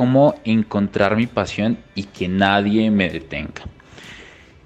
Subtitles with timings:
[0.00, 3.64] Cómo encontrar mi pasión y que nadie me detenga.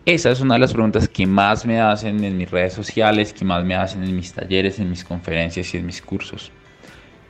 [0.07, 3.45] Esa es una de las preguntas que más me hacen en mis redes sociales, que
[3.45, 6.53] más me hacen en mis talleres, en mis conferencias y en mis cursos.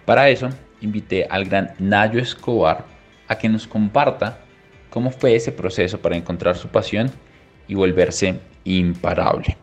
[0.04, 0.50] Para eso,
[0.82, 2.84] invité al gran Nayo Escobar
[3.26, 4.38] a que nos comparta
[4.90, 7.10] cómo fue ese proceso para encontrar su pasión
[7.68, 9.56] y volverse imparable.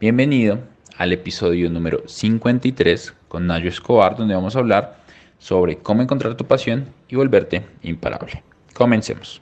[0.00, 0.58] Bienvenido
[0.98, 5.05] al episodio número 53 con Nayo Escobar, donde vamos a hablar
[5.38, 8.42] sobre cómo encontrar tu pasión y volverte imparable.
[8.72, 9.40] Comencemos.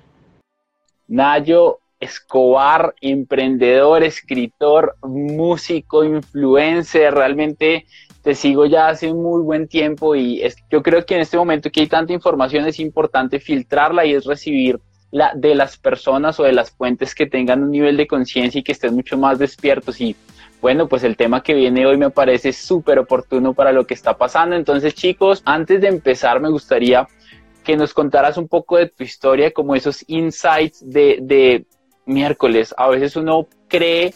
[1.08, 7.86] Nayo Escobar, emprendedor, escritor, músico, influencer, realmente
[8.22, 11.80] te sigo ya hace muy buen tiempo y yo creo que en este momento que
[11.80, 14.80] hay tanta información es importante filtrarla y es recibir
[15.12, 18.62] la, de las personas o de las fuentes que tengan un nivel de conciencia y
[18.62, 20.14] que estén mucho más despiertos y
[20.64, 24.16] bueno, pues el tema que viene hoy me parece súper oportuno para lo que está
[24.16, 24.56] pasando.
[24.56, 27.06] Entonces, chicos, antes de empezar, me gustaría
[27.62, 31.66] que nos contaras un poco de tu historia, como esos insights de,
[32.06, 32.74] miércoles.
[32.78, 34.14] A veces uno cree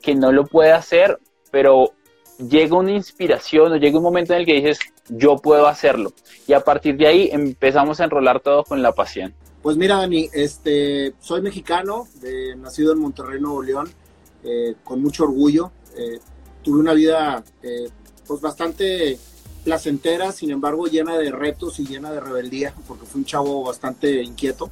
[0.00, 1.18] que no lo puede hacer,
[1.50, 1.90] pero
[2.38, 4.78] llega una inspiración o llega un momento en el que dices,
[5.08, 6.12] yo puedo hacerlo.
[6.46, 9.34] Y a partir de ahí empezamos a enrolar todo con la pasión.
[9.62, 12.06] Pues mira, Dani, este, soy mexicano,
[12.58, 13.90] nacido en Monterrey, Nuevo León,
[14.44, 15.72] eh, con mucho orgullo.
[15.96, 16.20] Eh,
[16.62, 17.88] tuve una vida eh,
[18.26, 19.18] pues bastante
[19.64, 24.22] placentera, sin embargo llena de retos y llena de rebeldía, porque fui un chavo bastante
[24.22, 24.70] inquieto.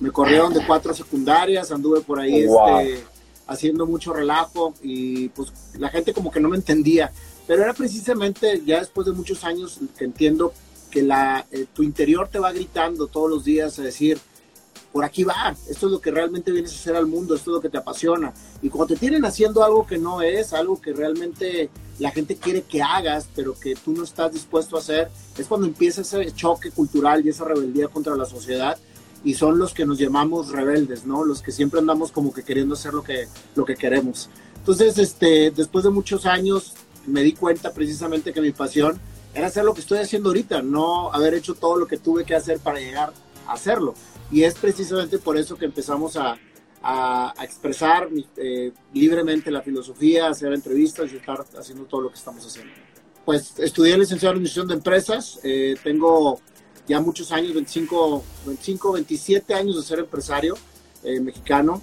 [0.00, 3.04] Me corrieron de cuatro secundarias, anduve por ahí este,
[3.46, 7.10] haciendo mucho relajo y pues la gente como que no me entendía.
[7.46, 10.52] Pero era precisamente ya después de muchos años que entiendo
[10.90, 14.18] que la, eh, tu interior te va gritando todos los días a decir,
[14.92, 17.54] por aquí va, esto es lo que realmente vienes a hacer al mundo, esto es
[17.56, 18.32] lo que te apasiona.
[18.62, 22.62] Y cuando te tienen haciendo algo que no es, algo que realmente la gente quiere
[22.62, 26.70] que hagas, pero que tú no estás dispuesto a hacer, es cuando empieza ese choque
[26.70, 28.78] cultural y esa rebeldía contra la sociedad.
[29.24, 31.24] Y son los que nos llamamos rebeldes, ¿no?
[31.24, 34.30] Los que siempre andamos como que queriendo hacer lo que, lo que queremos.
[34.58, 36.74] Entonces, este, después de muchos años,
[37.06, 39.00] me di cuenta precisamente que mi pasión
[39.34, 42.34] era hacer lo que estoy haciendo ahorita, no haber hecho todo lo que tuve que
[42.34, 43.12] hacer para llegar
[43.46, 43.94] a hacerlo.
[44.30, 46.38] Y es precisamente por eso que empezamos a,
[46.82, 52.44] a, expresar eh, libremente la filosofía, hacer entrevistas y estar haciendo todo lo que estamos
[52.46, 52.72] haciendo.
[53.24, 56.40] Pues estudié licenciado en Administración de Empresas, eh, tengo
[56.86, 60.56] ya muchos años, 25, 25, 27 años de ser empresario
[61.04, 61.82] eh, mexicano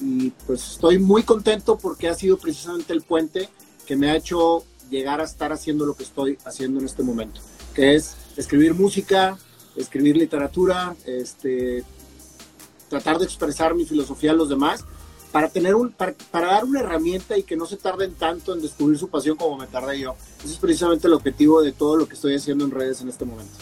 [0.00, 3.50] y pues estoy muy contento porque ha sido precisamente el puente
[3.86, 7.40] que me ha hecho llegar a estar haciendo lo que estoy haciendo en este momento,
[7.74, 9.36] que es escribir música,
[9.76, 11.84] escribir literatura, este,
[12.88, 14.84] tratar de expresar mi filosofía a los demás,
[15.32, 18.98] para, tener un, para, dar una herramienta y que no se tarden tanto en descubrir
[18.98, 20.14] su pasión como me tardé yo.
[20.44, 23.24] Ese es precisamente el objetivo de todo lo que estoy haciendo en redes en este
[23.24, 23.54] momento.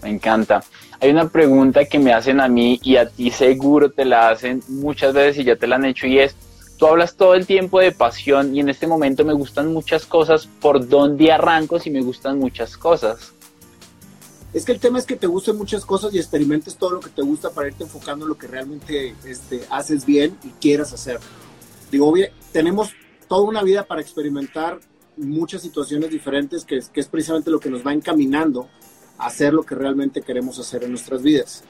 [0.00, 0.62] Me encanta.
[1.00, 4.62] Hay una pregunta que me hacen a mí y a ti seguro te la hacen
[4.68, 6.36] muchas veces y ya te la han hecho y es,
[6.78, 10.46] tú hablas todo el tiempo de pasión y en este momento me gustan muchas cosas,
[10.60, 13.32] ¿por dónde arranco si me gustan muchas cosas?
[14.54, 17.10] Es que el tema es que te gusten muchas cosas y experimentes todo lo que
[17.10, 21.18] te gusta para irte enfocando en lo que realmente este, haces bien y quieras hacer.
[21.90, 22.14] Digo,
[22.52, 22.92] tenemos
[23.28, 24.78] toda una vida para experimentar
[25.16, 28.68] muchas situaciones diferentes, que, que es precisamente lo que nos va encaminando
[29.18, 31.64] a hacer lo que realmente queremos hacer en nuestras vidas.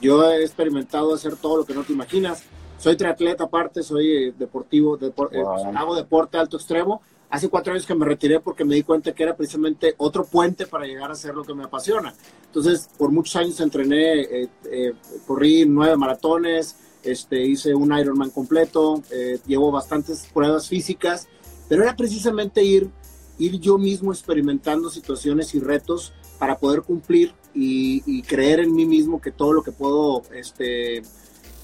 [0.00, 2.44] Yo he experimentado hacer todo lo que no te imaginas.
[2.78, 5.42] Soy triatleta aparte, soy eh, deportivo, eh,
[5.74, 7.02] hago deporte alto extremo
[7.32, 10.66] hace cuatro años que me retiré porque me di cuenta que era precisamente otro puente
[10.66, 12.14] para llegar a hacer lo que me apasiona.
[12.44, 14.92] Entonces, por muchos años entrené, eh, eh,
[15.26, 21.26] corrí nueve maratones, este, hice un Ironman completo, eh, llevo bastantes pruebas físicas,
[21.70, 22.90] pero era precisamente ir,
[23.38, 29.22] ir yo mismo experimentando situaciones y retos para poder cumplir y, creer en mí mismo
[29.22, 31.02] que todo lo que puedo, este,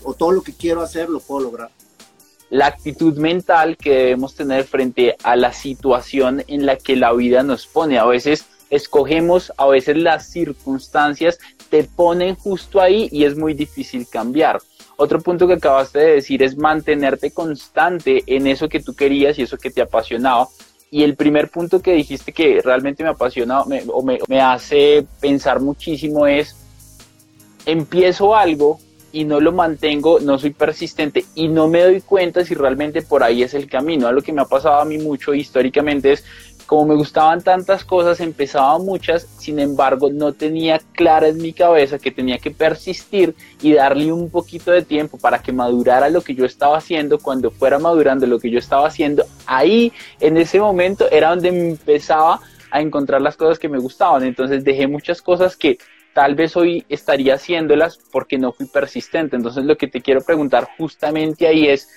[0.03, 1.71] o todo lo que quiero hacer, lo puedo lograr.
[2.51, 7.43] La actitud mental que debemos tener frente a la situación en la que la vida
[7.43, 7.99] nos pone.
[7.99, 11.39] A veces escogemos, a veces las circunstancias
[11.71, 14.61] te ponen justo ahí y es muy difícil cambiar.
[14.97, 19.43] Otro punto que acabaste de decir es mantenerte constante en eso que tú querías y
[19.43, 20.49] eso que te apasionaba.
[20.91, 26.27] Y el primer punto que dijiste que realmente me apasiona o me, hace pensar muchísimo
[26.27, 26.57] es,
[27.67, 28.81] empiezo algo
[29.13, 33.23] y no lo mantengo, no soy persistente y no me doy cuenta si realmente por
[33.23, 34.07] ahí es el camino.
[34.07, 36.25] A lo que me ha pasado a mí mucho históricamente es
[36.69, 41.99] como me gustaban tantas cosas, empezaba muchas, sin embargo no tenía clara en mi cabeza
[41.99, 46.35] que tenía que persistir y darle un poquito de tiempo para que madurara lo que
[46.35, 51.11] yo estaba haciendo, cuando fuera madurando lo que yo estaba haciendo, ahí en ese momento
[51.11, 52.41] era donde empezaba
[52.71, 55.79] a encontrar las cosas que me gustaban, entonces dejé muchas cosas que
[56.15, 60.69] tal vez hoy estaría haciéndolas porque no fui persistente, entonces lo que te quiero preguntar
[60.77, 61.89] justamente ahí es,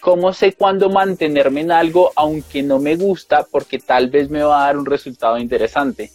[0.00, 4.62] ¿Cómo sé cuándo mantenerme en algo aunque no me gusta porque tal vez me va
[4.62, 6.12] a dar un resultado interesante?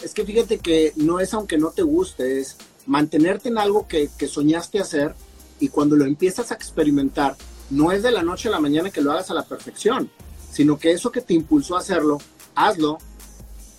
[0.00, 2.56] Es que fíjate que no es aunque no te guste, es
[2.86, 5.14] mantenerte en algo que, soñaste hacer
[5.58, 7.36] y cuando lo empiezas a experimentar,
[7.70, 10.08] no es de la noche a la mañana que lo hagas a la perfección,
[10.52, 12.18] sino que eso que te impulsó a hacerlo,
[12.54, 12.98] hazlo,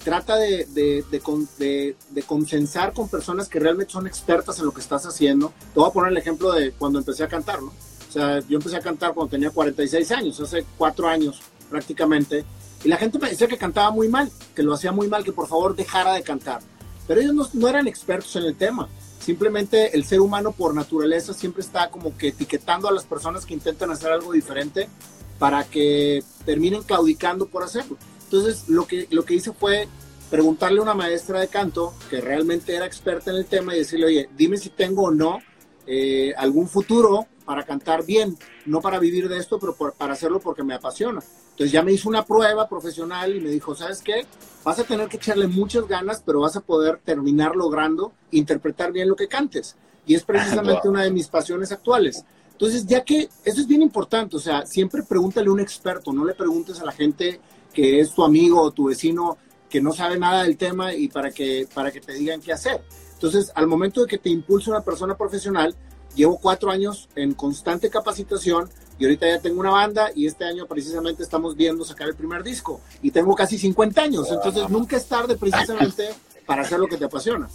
[0.10, 4.82] trata de, de, de, de, consensar con personas que realmente son expertas en lo que
[4.82, 5.54] estás haciendo.
[5.72, 7.68] Te voy a poner el ejemplo de cuando empecé a cantar, ¿no?
[7.68, 11.40] O sea, yo empecé a cantar cuando tenía 46 años, hace cuatro años
[11.70, 12.44] prácticamente,
[12.84, 15.32] y la gente me decía que cantaba muy mal, que lo hacía muy mal, que
[15.32, 16.62] por favor dejara de cantar.
[17.08, 18.90] Pero ellos no, eran expertos en el tema.
[19.20, 23.54] Simplemente el ser humano por naturaleza siempre está como que etiquetando a las personas que
[23.54, 24.90] intentan hacer algo diferente
[25.38, 27.96] para que terminen claudicando por hacerlo.
[28.24, 29.88] Entonces lo que, lo que hice fue
[30.30, 34.06] preguntarle a una maestra de canto que realmente era experta en el tema y decirle,
[34.06, 35.40] oye, dime si tengo o no
[35.88, 40.64] eh, algún futuro para cantar bien, no para vivir de esto, pero para hacerlo porque
[40.64, 41.20] me apasiona.
[41.52, 44.26] Entonces ya me hizo una prueba profesional y me dijo, ¿sabes qué?
[44.64, 49.10] Vas a tener que echarle muchas ganas, pero vas a poder terminar logrando interpretar bien
[49.10, 49.76] lo que cantes.
[50.06, 52.24] Y es precisamente una de mis pasiones actuales.
[52.52, 56.24] Entonces, ya que eso es bien importante, o sea, siempre pregúntale a un experto, no
[56.24, 57.40] le preguntes a la gente
[57.74, 59.38] que es tu amigo o tu vecino
[59.70, 62.82] que no sabe nada del tema y para que, para que te digan qué hacer.
[63.14, 65.76] Entonces, al momento de que te impulse una persona profesional,
[66.16, 70.66] llevo cuatro años en constante capacitación y ahorita ya tengo una banda y este año
[70.68, 75.06] precisamente estamos viendo sacar el primer disco y tengo casi 50 años, entonces nunca es
[75.06, 76.10] tarde precisamente
[76.46, 77.48] para hacer lo que te apasiona.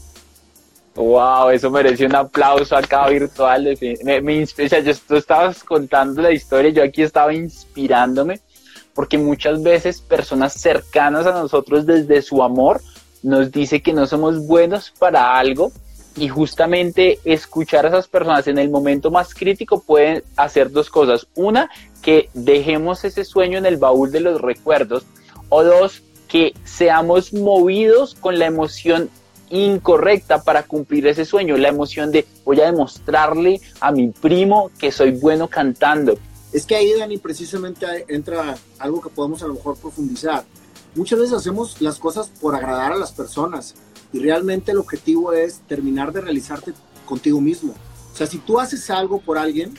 [0.95, 3.77] Wow, eso mereció un aplauso acá virtual.
[4.05, 8.41] Me, me inspira, yo, tú estabas contando la historia, yo aquí estaba inspirándome,
[8.95, 12.81] porque muchas veces personas cercanas a nosotros desde su amor
[13.23, 15.73] nos dice que no somos buenos para algo
[16.17, 21.27] y justamente escuchar a esas personas en el momento más crítico pueden hacer dos cosas.
[21.35, 21.71] Una,
[22.03, 25.05] que dejemos ese sueño en el baúl de los recuerdos.
[25.49, 29.11] O dos, que seamos movidos con la emoción
[29.51, 31.57] incorrecta para cumplir ese sueño.
[31.57, 36.17] La emoción de voy a demostrarle a mi primo que soy bueno cantando.
[36.55, 40.45] Es que ahí, Dani, precisamente entra algo que podemos a lo mejor profundizar.
[40.95, 43.75] Muchas veces hacemos las cosas por agradar a las personas
[44.13, 46.73] y realmente el objetivo es terminar de realizarte
[47.07, 47.75] contigo mismo.
[48.13, 49.75] O sea, si tú haces algo por alguien,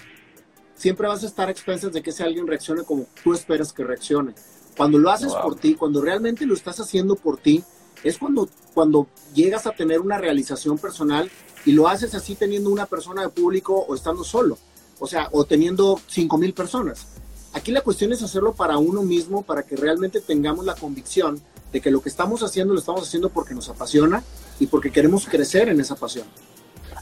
[0.75, 3.85] siempre vas a estar a expensas de que ese alguien reaccione como tú esperas que
[3.85, 4.35] reaccione.
[4.75, 7.63] Cuando lo haces por ti, cuando realmente lo estás haciendo por ti,
[8.03, 11.31] es cuando, cuando llegas a tener una realización personal
[11.65, 14.57] y lo haces así teniendo una persona de público o estando solo,
[14.99, 17.07] o sea, o teniendo cinco mil personas.
[17.53, 21.81] Aquí la cuestión es hacerlo para uno mismo, para que realmente tengamos la convicción de
[21.81, 24.23] que lo que estamos haciendo lo estamos haciendo porque nos apasiona
[24.59, 26.27] y porque queremos crecer en esa pasión.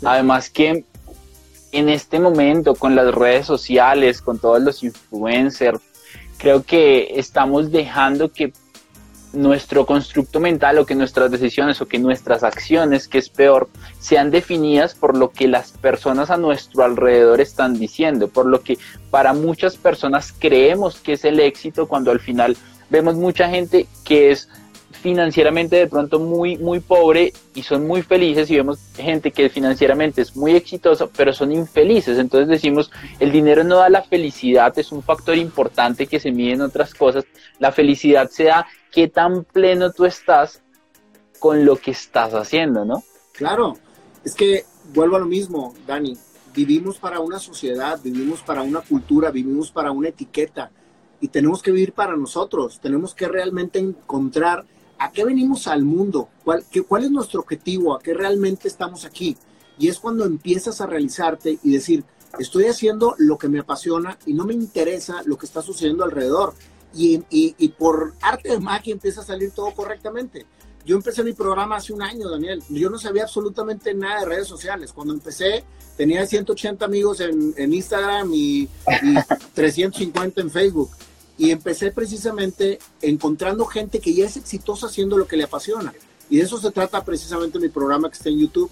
[0.04, 0.86] Además que
[1.72, 5.80] en este momento con las redes sociales, con todos los influencers,
[6.38, 8.54] creo que estamos dejando que
[9.34, 13.68] nuestro constructo mental o que nuestras decisiones o que nuestras acciones, que es peor,
[14.00, 18.78] sean definidas por lo que las personas a nuestro alrededor están diciendo, por lo que
[19.10, 22.56] para muchas personas creemos que es el éxito cuando al final
[22.90, 24.50] vemos mucha gente que es
[25.04, 30.22] financieramente de pronto muy, muy pobre y son muy felices y vemos gente que financieramente
[30.22, 32.18] es muy exitosa, pero son infelices.
[32.18, 36.54] Entonces decimos, el dinero no da la felicidad, es un factor importante que se mide
[36.54, 37.26] en otras cosas.
[37.60, 40.62] La felicidad se da qué tan pleno tú estás
[41.38, 43.04] con lo que estás haciendo, ¿no?
[43.34, 43.74] Claro,
[44.24, 46.18] es que vuelvo a lo mismo, Dani.
[46.56, 50.72] Vivimos para una sociedad, vivimos para una cultura, vivimos para una etiqueta
[51.20, 52.80] y tenemos que vivir para nosotros.
[52.80, 54.66] Tenemos que realmente encontrar
[55.04, 56.30] ¿a qué venimos al mundo?
[56.46, 57.94] ¿Cuál, qué, ¿Cuál es nuestro objetivo?
[57.94, 59.36] ¿A qué realmente estamos aquí?
[59.78, 62.06] Y es cuando empiezas a realizarte y decir,
[62.40, 66.54] estoy haciendo lo que me apasiona y no me interesa lo que está sucediendo alrededor.
[66.96, 70.46] Y, y, y por arte de magia empieza a salir todo correctamente.
[70.86, 72.64] Yo empecé mi programa hace un año, Daniel.
[72.70, 74.94] Yo no sabía absolutamente nada de redes sociales.
[74.94, 75.66] Cuando empecé,
[75.98, 78.70] tenía 180 amigos en, en Instagram y,
[79.02, 79.16] y
[79.54, 80.92] 350 en Facebook.
[81.38, 85.94] Y empecé precisamente encontrando gente que ya es exitosa haciendo lo que le apasiona.
[86.30, 88.70] Y de eso se trata precisamente mi programa que está en YouTube.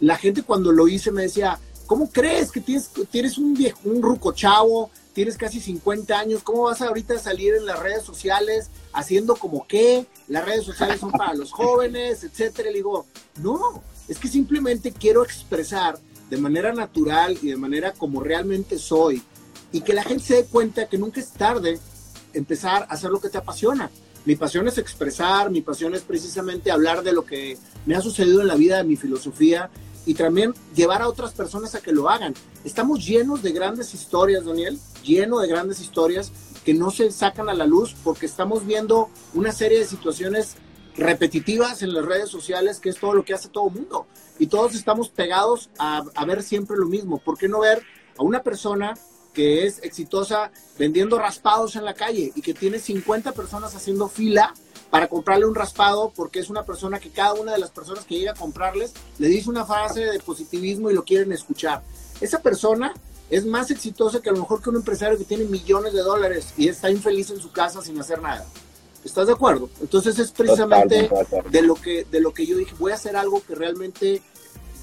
[0.00, 4.02] La gente cuando lo hice me decía, ¿cómo crees que tienes, tienes un, viejo, un
[4.02, 8.70] ruco chavo, tienes casi 50 años, ¿cómo vas ahorita a salir en las redes sociales
[8.92, 10.06] haciendo como qué?
[10.28, 12.70] Las redes sociales son para los jóvenes, etcétera.
[12.70, 13.06] Y le digo,
[13.42, 15.98] no, es que simplemente quiero expresar
[16.30, 19.22] de manera natural y de manera como realmente soy
[19.72, 21.78] y que la gente se dé cuenta que nunca es tarde
[22.32, 23.90] empezar a hacer lo que te apasiona.
[24.24, 27.56] Mi pasión es expresar, mi pasión es precisamente hablar de lo que
[27.86, 29.70] me ha sucedido en la vida, de mi filosofía
[30.04, 32.34] y también llevar a otras personas a que lo hagan.
[32.64, 36.32] Estamos llenos de grandes historias, Daniel, lleno de grandes historias
[36.64, 40.56] que no se sacan a la luz porque estamos viendo una serie de situaciones
[40.96, 44.06] repetitivas en las redes sociales, que es todo lo que hace todo el mundo.
[44.38, 47.18] Y todos estamos pegados a, a, ver siempre lo mismo.
[47.18, 47.82] ¿Por qué no ver
[48.18, 48.94] a una persona
[49.38, 54.52] que es exitosa vendiendo raspados en la calle y que tiene 50 personas haciendo fila
[54.90, 58.18] para comprarle un raspado porque es una persona que cada una de las personas que
[58.18, 61.84] llega a comprarles le dice una frase de positivismo y lo quieren escuchar.
[62.20, 62.92] Esa persona
[63.30, 66.52] es más exitosa que a lo mejor que un empresario que tiene millones de dólares
[66.56, 68.44] y está infeliz en su casa sin hacer nada.
[69.04, 69.70] ¿Estás de acuerdo?
[69.80, 71.08] Entonces es precisamente
[71.48, 74.20] de lo que de lo que yo dije, voy a hacer algo que realmente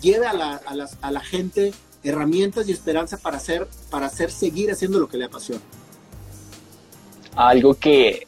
[0.01, 1.73] lleve a la, a las, a la gente
[2.05, 5.61] herramientas y esperanza para hacer, para hacer seguir haciendo lo que le apasiona.
[7.35, 8.27] Algo que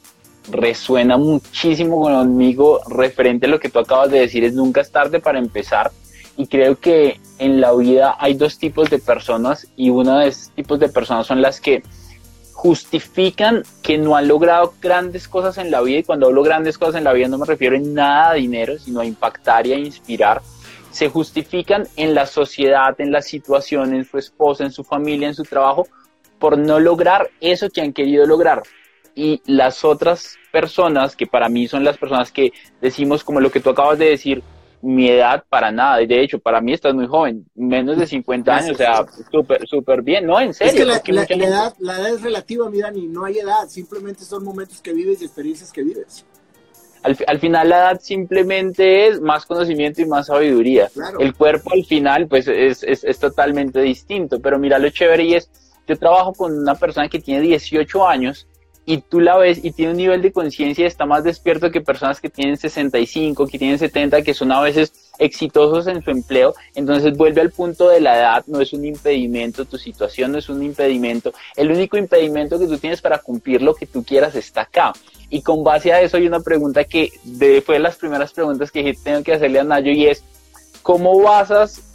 [0.52, 5.20] resuena muchísimo conmigo referente a lo que tú acabas de decir es nunca es tarde
[5.20, 5.92] para empezar.
[6.36, 10.52] Y creo que en la vida hay dos tipos de personas y uno de esos
[10.52, 11.84] tipos de personas son las que
[12.54, 16.00] justifican que no han logrado grandes cosas en la vida.
[16.00, 18.78] Y cuando hablo grandes cosas en la vida no me refiero en nada a dinero
[18.80, 20.42] sino a impactar y a inspirar
[20.98, 25.36] se justifican en la sociedad, en la situación, en su esposa, en su familia, en
[25.36, 25.88] su trabajo
[26.40, 28.64] por no lograr eso que han querido lograr
[29.14, 32.52] y las otras personas, que para mí son las personas que
[32.82, 34.42] decimos como lo que tú acabas de decir,
[34.82, 38.72] mi edad para nada, de hecho, para mí estás muy joven, menos de 50 años,
[38.72, 40.92] o sea, súper súper bien, no, en serio.
[40.92, 43.68] Es que la, la, la, edad, la edad es relativa, mira, ni no hay edad,
[43.68, 46.26] simplemente son momentos que vives y experiencias que vives.
[47.08, 50.90] Al, al, final la edad simplemente es más conocimiento y más sabiduría.
[50.94, 51.20] Claro.
[51.20, 55.34] El cuerpo al final pues es, es, es, totalmente distinto, pero mira lo chévere y
[55.36, 55.50] es,
[55.88, 58.46] yo trabajo con una persona que tiene 18 años
[58.90, 61.82] y tú la ves y tiene un nivel de conciencia y está más despierto que
[61.82, 66.56] personas que tienen 65, que tienen 70, que son a veces exitosos en su empleo.
[66.74, 70.48] Entonces vuelve al punto de la edad, no es un impedimento, tu situación no es
[70.48, 71.34] un impedimento.
[71.58, 74.94] El único impedimento que tú tienes para cumplir lo que tú quieras está acá.
[75.30, 77.12] Y con base a eso hay una pregunta que
[77.66, 80.24] fue de las primeras preguntas que tengo que hacerle a Nayo y es,
[80.82, 81.87] ¿cómo basas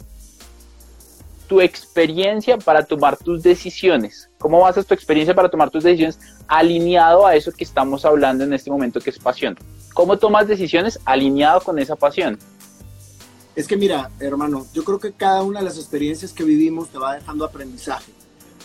[1.53, 4.27] tu experiencia para tomar tus decisiones?
[4.39, 6.17] ¿Cómo basas tu experiencia para tomar tus decisiones
[6.47, 9.55] alineado a eso que estamos hablando en este momento que es pasión?
[9.93, 12.39] ¿Cómo tomas decisiones alineado con esa pasión?
[13.55, 16.97] Es que mira, hermano, yo creo que cada una de las experiencias que vivimos te
[16.97, 18.11] va dejando aprendizaje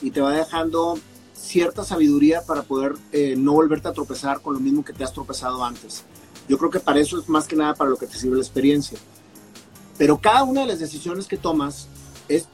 [0.00, 0.98] y te va dejando
[1.34, 5.12] cierta sabiduría para poder eh, no volverte a tropezar con lo mismo que te has
[5.12, 6.04] tropezado antes.
[6.48, 8.42] Yo creo que para eso es más que nada para lo que te sirve la
[8.42, 8.98] experiencia.
[9.98, 11.86] Pero cada una de las decisiones que tomas
[12.28, 12.48] es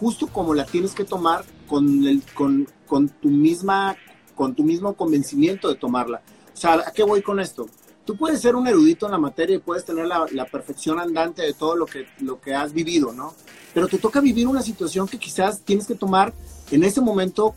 [0.00, 3.96] justo como la tienes que tomar con, el, con, con, tu misma,
[4.34, 6.22] con tu mismo convencimiento de tomarla.
[6.54, 7.68] O sea, ¿a qué voy con esto?
[8.06, 11.52] Tú puedes ser un erudito en la materia y puedes tener la, perfección andante de
[11.52, 13.34] todo lo que, lo que has vivido, ¿no?
[13.74, 16.32] Pero te toca vivir una situación que quizás tienes que tomar
[16.70, 17.54] en ese momento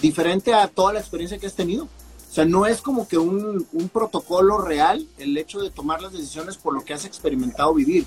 [0.00, 1.84] diferente a toda la experiencia que has tenido.
[1.84, 6.12] O sea, no es como que un, un, protocolo real el hecho de tomar las
[6.12, 8.06] decisiones por lo que has experimentado vivir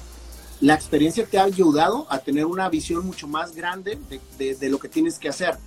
[0.62, 3.98] la experiencia te ha ayudado a tener una visión mucho más grande
[4.38, 5.58] de, de, lo que tienes que hacer,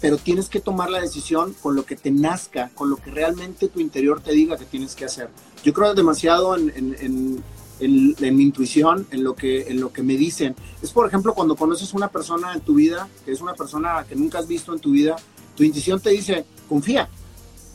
[0.00, 3.68] pero tienes que tomar la decisión con lo que te nazca, con lo que realmente
[3.68, 5.28] tu interior te diga que tienes que hacer.
[5.62, 7.44] Yo creo demasiado en, en,
[7.80, 10.54] en, en, mi intuición, en lo, que, en lo que me dicen.
[10.82, 14.16] Es, por ejemplo, cuando conoces una persona en tu vida, que es una persona que
[14.16, 15.16] nunca has visto en tu vida,
[15.56, 17.08] tu intuición te dice, confía,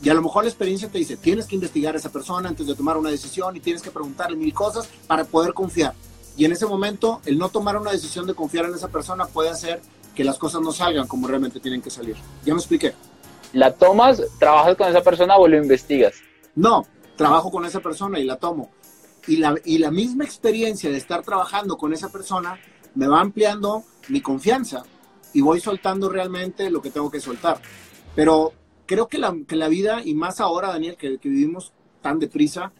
[0.02, 2.66] y a lo mejor la experiencia te dice, tienes que investigar a esa persona antes
[2.66, 5.94] de tomar una decisión y tienes que preguntarle mil cosas para poder confiar.
[6.36, 9.48] Y en ese momento, el no tomar una decisión de confiar en esa persona puede
[9.48, 9.80] hacer
[10.14, 12.16] que las cosas no salgan como realmente tienen que salir.
[12.44, 12.94] ¿Ya me expliqué?
[13.52, 16.14] ¿La tomas, trabajas con esa persona o lo investigas?
[16.54, 18.70] No, trabajo con esa persona y la tomo.
[19.26, 22.58] Y la, y la misma experiencia de estar trabajando con esa persona
[22.94, 24.84] me va ampliando mi confianza
[25.32, 27.60] y voy soltando realmente lo que tengo que soltar.
[28.14, 28.52] Pero
[28.86, 32.72] creo que la, que la vida, y más ahora, Daniel, que, que vivimos tan deprisa,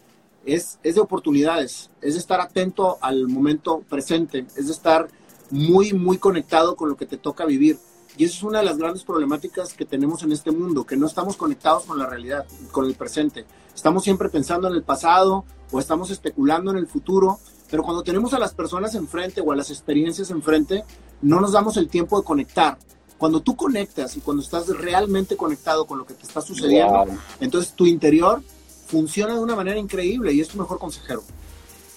[0.46, 5.08] es, es de oportunidades, es de estar atento al momento presente, es de estar
[5.50, 7.78] muy, muy conectado con lo que te toca vivir.
[8.16, 11.06] Y eso es una de las grandes problemáticas que tenemos en este mundo, que no
[11.06, 13.44] estamos conectados con la realidad, con el presente.
[13.74, 17.38] Estamos siempre pensando en el pasado o estamos especulando en el futuro,
[17.70, 20.84] pero cuando tenemos a las personas enfrente o a las experiencias enfrente,
[21.20, 22.78] no nos damos el tiempo de conectar.
[23.18, 27.04] Cuando tú conectas y cuando estás realmente conectado con lo que te está sucediendo,
[27.40, 28.42] entonces tu interior
[28.86, 31.22] funciona de una manera increíble y es tu mejor consejero.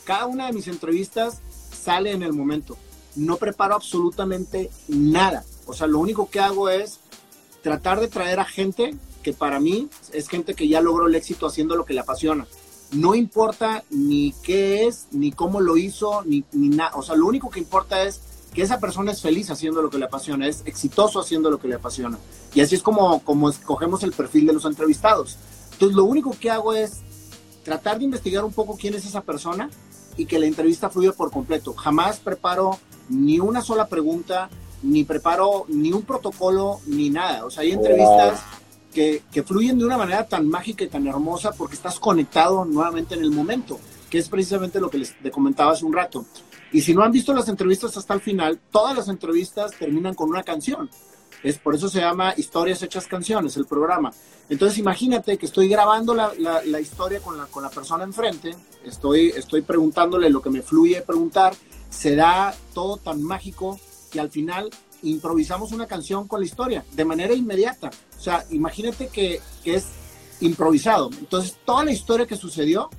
[0.03, 1.39] Cada una de mis entrevistas
[1.72, 2.77] sale en el momento.
[3.15, 5.43] No preparo absolutamente nada.
[5.65, 7.00] O sea, lo único que hago es
[7.62, 11.46] tratar de traer a gente que para mí es gente que ya logró el éxito
[11.46, 12.48] haciendo lo que le apasiona.
[12.91, 16.91] No importa ni qué es, ni cómo lo hizo, ni, ni nada.
[16.96, 18.22] O sea, lo único que importa es
[18.53, 21.67] que esa persona es feliz haciendo lo que le apasiona, es exitoso haciendo lo que
[21.67, 22.17] le apasiona.
[22.53, 25.38] Y así es como, como escogemos el perfil de los entrevistados.
[25.79, 27.00] Entonces, lo único que hago es
[27.63, 29.69] tratar de investigar un poco quién es esa persona
[30.17, 31.74] y que la entrevista fluya por completo.
[31.74, 34.50] Jamás preparo ni una sola pregunta,
[34.83, 37.45] ni preparo ni un protocolo, ni nada.
[37.45, 38.41] O sea, hay entrevistas
[38.93, 43.15] que, que, fluyen de una manera tan mágica y tan hermosa porque estás conectado nuevamente
[43.15, 46.25] en el momento, que es precisamente lo que les comentaba hace un rato.
[46.74, 50.27] Y si no han visto las entrevistas hasta el final, todas las entrevistas terminan con
[50.27, 50.89] una canción.
[51.43, 54.12] Es por eso se llama Historias Hechas Canciones, el programa.
[54.50, 59.29] Entonces imagínate que estoy grabando la, la, historia con la, con la persona enfrente, estoy,
[59.29, 61.53] estoy preguntándole lo que me fluye preguntar,
[61.89, 63.79] se da todo tan mágico
[64.12, 64.69] que al final
[65.03, 67.91] improvisamos una canción con la historia de manera inmediata.
[68.17, 69.86] O sea, imagínate que, que es
[70.41, 71.10] improvisado.
[71.19, 72.89] Entonces, toda la historia que sucedió,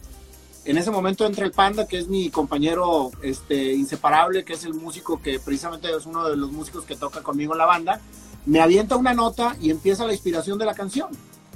[0.65, 4.75] en ese momento entra el Panda, que es mi compañero este, inseparable, que es el
[4.75, 8.01] músico que precisamente es uno de los músicos que toca conmigo en la banda,
[8.47, 11.09] me avienta una nota y empieza la inspiración de la canción,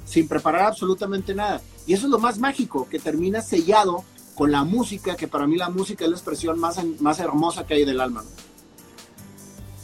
[0.05, 1.61] sin preparar absolutamente nada.
[1.87, 4.03] Y eso es lo más mágico, que termina sellado
[4.35, 7.75] con la música, que para mí la música es la expresión más, más hermosa que
[7.75, 8.23] hay del alma.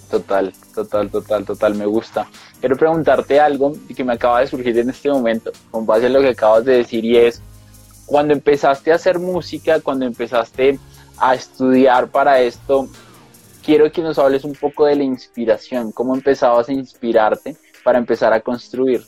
[0.10, 2.28] Total, total, total, total, me gusta.
[2.60, 6.20] Quiero preguntarte algo que me acaba de surgir en este momento, con base en lo
[6.20, 7.42] que acabas de decir, y es,
[8.06, 10.78] cuando empezaste a hacer música, cuando empezaste
[11.18, 12.90] a estudiar para esto,
[13.64, 18.34] quiero que nos hables un poco de la inspiración, cómo empezabas a inspirarte para empezar
[18.34, 19.04] a construir.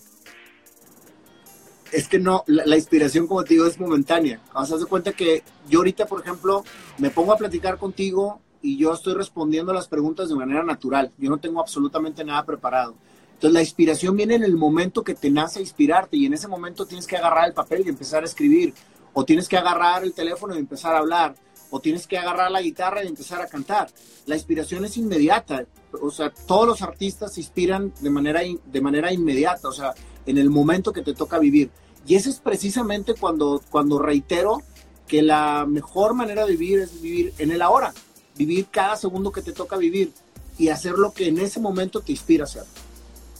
[1.92, 4.42] Es que no, la, inspiración, como te digo, es momentánea.
[4.54, 6.64] Vas a cuenta que yo ahorita, por ejemplo,
[6.98, 11.12] me pongo a platicar contigo y yo estoy respondiendo las preguntas de manera natural.
[11.20, 12.96] Yo no tengo absolutamente nada preparado.
[13.34, 16.86] Entonces la inspiración viene en el momento que te nace inspirarte y en ese momento
[16.86, 18.74] tienes que agarrar el papel y empezar a escribir,
[19.12, 21.36] o tienes que agarrar el teléfono y empezar a hablar,
[21.76, 23.90] o tienes que agarrar la guitarra y empezar a cantar.
[24.28, 25.66] La inspiración es inmediata,
[26.00, 29.96] o sea, todos los artistas se inspiran de manera, de manera inmediata, o sea,
[30.28, 31.72] en el momento que te toca vivir.
[32.06, 34.62] Y eso es precisamente cuando, cuando reitero
[35.08, 37.92] que la mejor manera de vivir es vivir en el ahora
[38.36, 40.12] vivir cada segundo que te toca vivir
[40.58, 42.64] y hacer lo que en ese momento te inspira a hacer.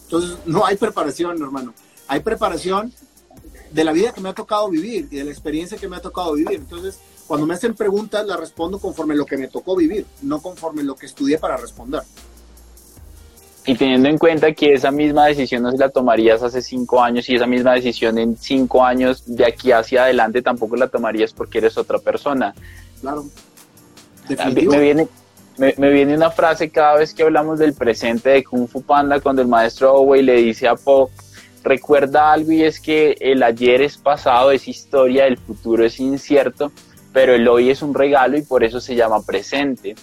[0.04, 1.72] Entonces, no hay preparación, hermano.
[2.08, 2.92] Hay preparación
[3.70, 6.00] de la vida que me ha tocado vivir y de la experiencia que me ha
[6.00, 6.56] tocado vivir.
[6.56, 10.82] Entonces, cuando me hacen preguntas, las respondo conforme lo que me tocó vivir, no conforme
[10.82, 12.02] lo que estudié para responder.
[13.66, 17.28] Y teniendo en cuenta que esa misma decisión no se la tomarías hace cinco años
[17.30, 21.58] y esa misma decisión en cinco años de aquí hacia adelante tampoco la tomarías porque
[21.58, 22.54] eres otra persona.
[23.00, 23.24] Claro.
[24.28, 25.08] Me viene,
[25.56, 29.20] me, me, viene una frase cada vez que hablamos del presente de Kung Fu Panda
[29.20, 31.10] cuando el maestro Owei le dice a Po,
[31.62, 36.70] recuerda algo y es que el ayer es pasado, es historia, el futuro es incierto,
[37.14, 39.94] pero el hoy es un regalo y por eso se llama presente.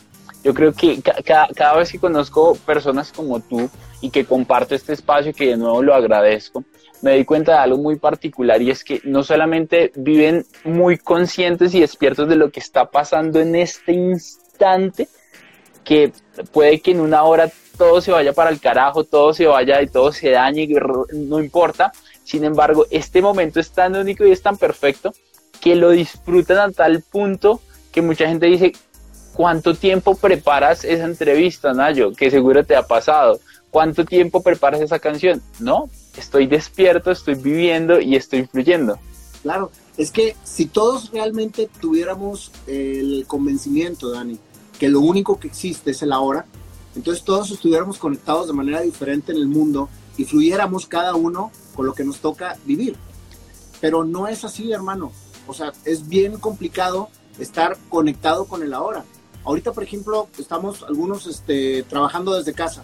[0.46, 3.70] Yo creo que ca cada vez que conozco personas como tú
[4.00, 6.64] y que comparto este espacio, que de nuevo lo agradezco,
[7.02, 11.76] me di cuenta de algo muy particular y es que no solamente viven muy conscientes
[11.76, 15.10] y despiertos de lo que está pasando en este instante,
[15.84, 16.14] que
[16.54, 19.88] puede que en una hora todo se vaya para el carajo, todo se vaya y
[19.88, 20.70] todo se dañe,
[21.12, 21.92] no importa.
[22.24, 25.12] Sin embargo, este momento es tan único y es tan perfecto
[25.62, 28.74] que lo disfrutan a tal punto que mucha gente dice,
[29.34, 32.14] ¿cuánto tiempo preparas esa entrevista, Nayo?
[32.14, 33.40] Que seguro te ha pasado.
[33.70, 35.42] ¿Cuánto tiempo preparas esa canción?
[35.60, 39.00] No, estoy despierto, estoy viviendo y estoy fluyendo.
[39.44, 44.38] Claro, es que si todos realmente tuviéramos el convencimiento, Dani,
[44.78, 46.46] que lo único que existe es el ahora,
[46.96, 51.86] entonces todos estuviéramos conectados de manera diferente en el mundo y fluyéramos cada uno con
[51.86, 52.96] lo que nos toca vivir.
[53.80, 55.12] Pero no es así, hermano.
[55.48, 59.04] O sea, es bien complicado estar conectado con el ahora.
[59.44, 62.84] Ahorita, por ejemplo, estamos algunos este, trabajando desde casa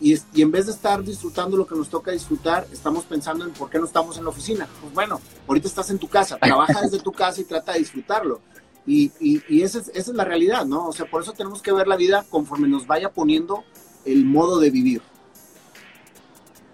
[0.00, 3.52] y, y, en vez de estar disfrutando lo que nos toca disfrutar, estamos pensando en
[3.52, 4.68] por qué no estamos en la oficina.
[4.80, 8.40] Pues bueno, ahorita estás en tu casa, trabaja desde tu casa y trata de disfrutarlo.
[8.84, 10.88] Y, y, esa, es, esa, es, la realidad, ¿no?
[10.88, 13.62] O sea, por eso tenemos que ver la vida conforme nos vaya poniendo
[14.04, 15.02] el modo de vivir.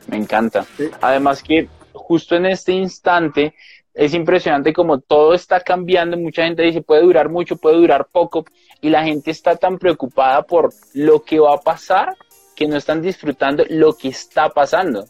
[0.06, 0.66] Me encanta.
[1.02, 3.54] Además que justo en este instante
[3.98, 6.16] es impresionante como todo está cambiando.
[6.16, 8.44] Mucha gente dice puede durar mucho, puede durar poco.
[8.80, 12.16] Y la gente está tan preocupada por lo que va a pasar
[12.54, 15.04] que no están disfrutando lo que está pasando.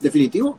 [0.00, 0.58] Definitivo.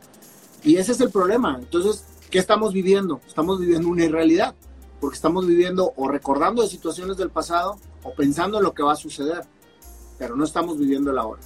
[0.64, 1.58] Y ese es el problema.
[1.58, 3.20] Entonces, ¿qué estamos viviendo?
[3.26, 4.54] Estamos viviendo una irrealidad,
[5.00, 8.94] porque estamos viviendo o recordando de situaciones del pasado o pensando en lo que va
[8.94, 9.42] a suceder,
[10.20, 11.42] pero no estamos viviendo el ahora.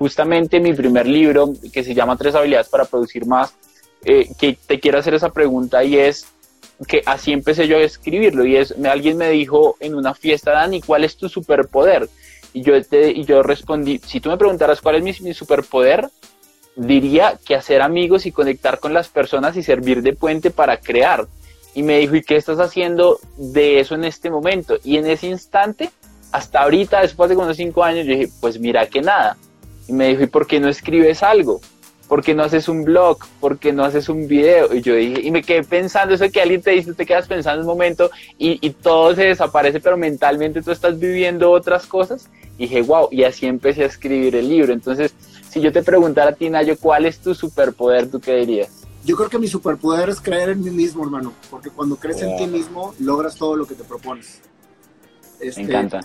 [0.00, 3.54] Justamente mi primer libro, que se llama Tres habilidades para producir más,
[4.04, 6.26] eh, que te quiero hacer esa pregunta y es
[6.86, 10.80] que así empecé yo a escribirlo y es, alguien me dijo en una fiesta, Dani,
[10.80, 12.08] ¿cuál es tu superpoder?
[12.52, 16.08] Y yo, te, y yo respondí, si tú me preguntaras cuál es mi, superpoder,
[16.74, 21.28] diría que hacer amigos y conectar con las personas y servir de puente para crear.
[21.74, 24.78] Y me dijo, ¿y qué estás haciendo de eso en este momento?
[24.82, 25.90] Y en ese instante,
[26.32, 29.36] hasta ahorita, después de unos cinco años, yo dije, pues mira que nada.
[29.86, 31.60] Y me dijo, ¿y por qué no escribes algo?
[32.10, 33.18] ¿Por qué no haces un blog?
[33.38, 34.74] ¿Por qué no haces un video?
[34.74, 37.60] Y yo dije, y me quedé pensando, eso que alguien te dice, te quedas pensando
[37.60, 42.28] un momento y, y todo se desaparece, pero mentalmente tú estás viviendo otras cosas.
[42.58, 44.72] Y dije, wow, y así empecé a escribir el libro.
[44.72, 45.14] Entonces,
[45.48, 48.10] si yo te preguntara a ti, Nayo, ¿cuál es tu superpoder?
[48.10, 48.82] ¿Tú qué dirías?
[49.04, 52.36] Yo creo que mi superpoder es creer en mí mismo, hermano, porque cuando crees en
[52.36, 54.40] ti mismo, logras todo lo que te propones.
[55.38, 56.00] Este, me encanta.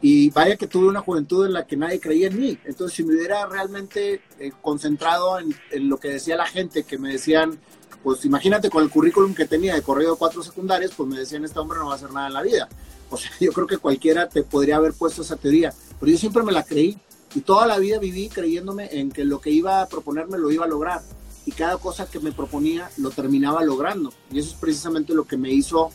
[0.00, 2.58] Y vaya que tuve una juventud en la que nadie creía en mí.
[2.64, 7.12] Entonces, si me hubiera realmente eh, concentrado en, lo que decía la gente, que me
[7.12, 7.58] decían,
[8.02, 11.58] pues imagínate con el currículum que tenía de corrido cuatro secundarias, pues me decían, este
[11.58, 12.68] hombre no va a hacer nada en la vida.
[13.10, 16.42] O sea, yo creo que cualquiera te podría haber puesto esa teoría, pero yo siempre
[16.42, 16.96] me la creí
[17.34, 20.64] y toda la vida viví creyéndome en que lo que iba a proponerme lo iba
[20.64, 21.02] a lograr
[21.44, 24.12] y cada cosa que me proponía lo terminaba logrando.
[24.30, 25.90] Y eso es precisamente lo que me hizo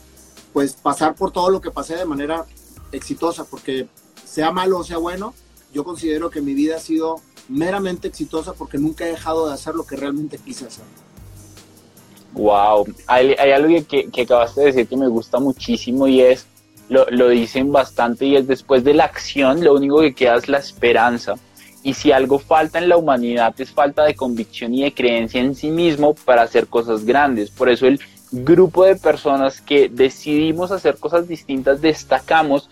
[0.52, 2.46] pues pasar por todo lo que pasé de manera
[2.96, 3.86] exitosa, porque
[4.24, 5.34] sea malo o sea bueno,
[5.72, 9.74] yo considero que mi vida ha sido meramente exitosa porque nunca he dejado de hacer
[9.74, 10.84] lo que realmente quise hacer.
[12.32, 16.46] Wow, hay, algo que, que, acabaste de decir que me gusta muchísimo y es,
[16.88, 20.48] lo, lo dicen bastante y es después de la acción lo único que queda es
[20.48, 21.34] la esperanza.
[21.84, 25.54] Y si algo falta en la humanidad es falta de convicción y de creencia en
[25.54, 27.50] sí mismo para hacer cosas grandes.
[27.50, 28.00] Por eso el
[28.42, 32.68] grupo de personas que decidimos hacer cosas distintas destacamos.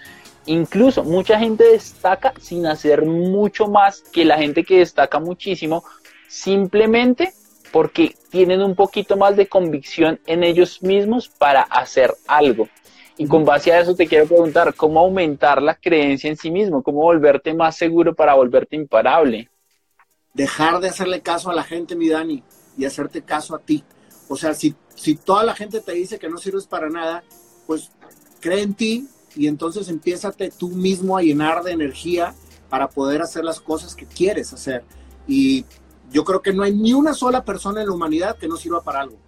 [0.47, 5.85] Incluso mucha gente destaca sin hacer mucho más que la gente que destaca muchísimo,
[6.27, 7.33] simplemente
[7.71, 12.69] porque tienen un poquito más de convicción en ellos mismos para hacer algo.
[13.17, 16.83] Y con base a eso te quiero preguntar, ¿cómo aumentar la creencia en sí mismo?
[16.83, 19.49] ¿Cómo volverte más seguro para volverte imparable?
[20.35, 22.43] Dejar de hacerle caso a la gente, mi Dani,
[22.77, 23.85] y hacerte caso a ti.
[24.33, 27.23] O sea, si, si toda la gente te dice que no sirves para nada,
[27.67, 27.91] pues
[28.41, 32.35] cree en ti y entonces empiézate tú mismo a llenar de energía
[32.71, 34.85] para poder hacer las cosas que quieres hacer.
[35.29, 35.67] Y
[36.11, 38.83] yo creo que no hay ni una sola persona en la humanidad que no sirva
[38.83, 39.19] para algo.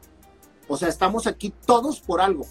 [0.68, 2.46] O sea, estamos aquí todos por algo.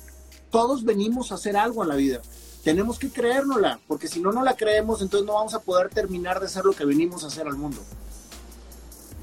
[0.51, 2.21] Todos venimos a hacer algo en la vida.
[2.63, 6.39] Tenemos que creérnosla, porque si no no la creemos, entonces no vamos a poder terminar
[6.39, 7.81] de hacer lo que venimos a hacer al mundo.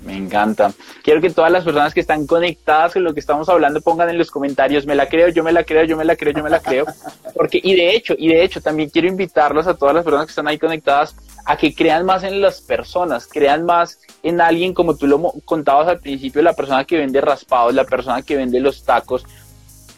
[0.05, 0.73] Me encanta.
[1.03, 4.17] Quiero que todas las personas que están conectadas con lo que estamos hablando pongan en
[4.17, 6.51] los comentarios, me la creo, yo me la creo, yo me la creo, yo me
[6.51, 6.87] la creo.
[7.35, 10.31] Porque, y de hecho, y de hecho, también quiero invitarlos a todas las personas que
[10.31, 14.97] están ahí conectadas a que crean más en las personas, crean más en alguien como
[14.97, 18.85] tú lo contabas al principio, la persona que vende raspados, la persona que vende los
[18.85, 19.25] tacos.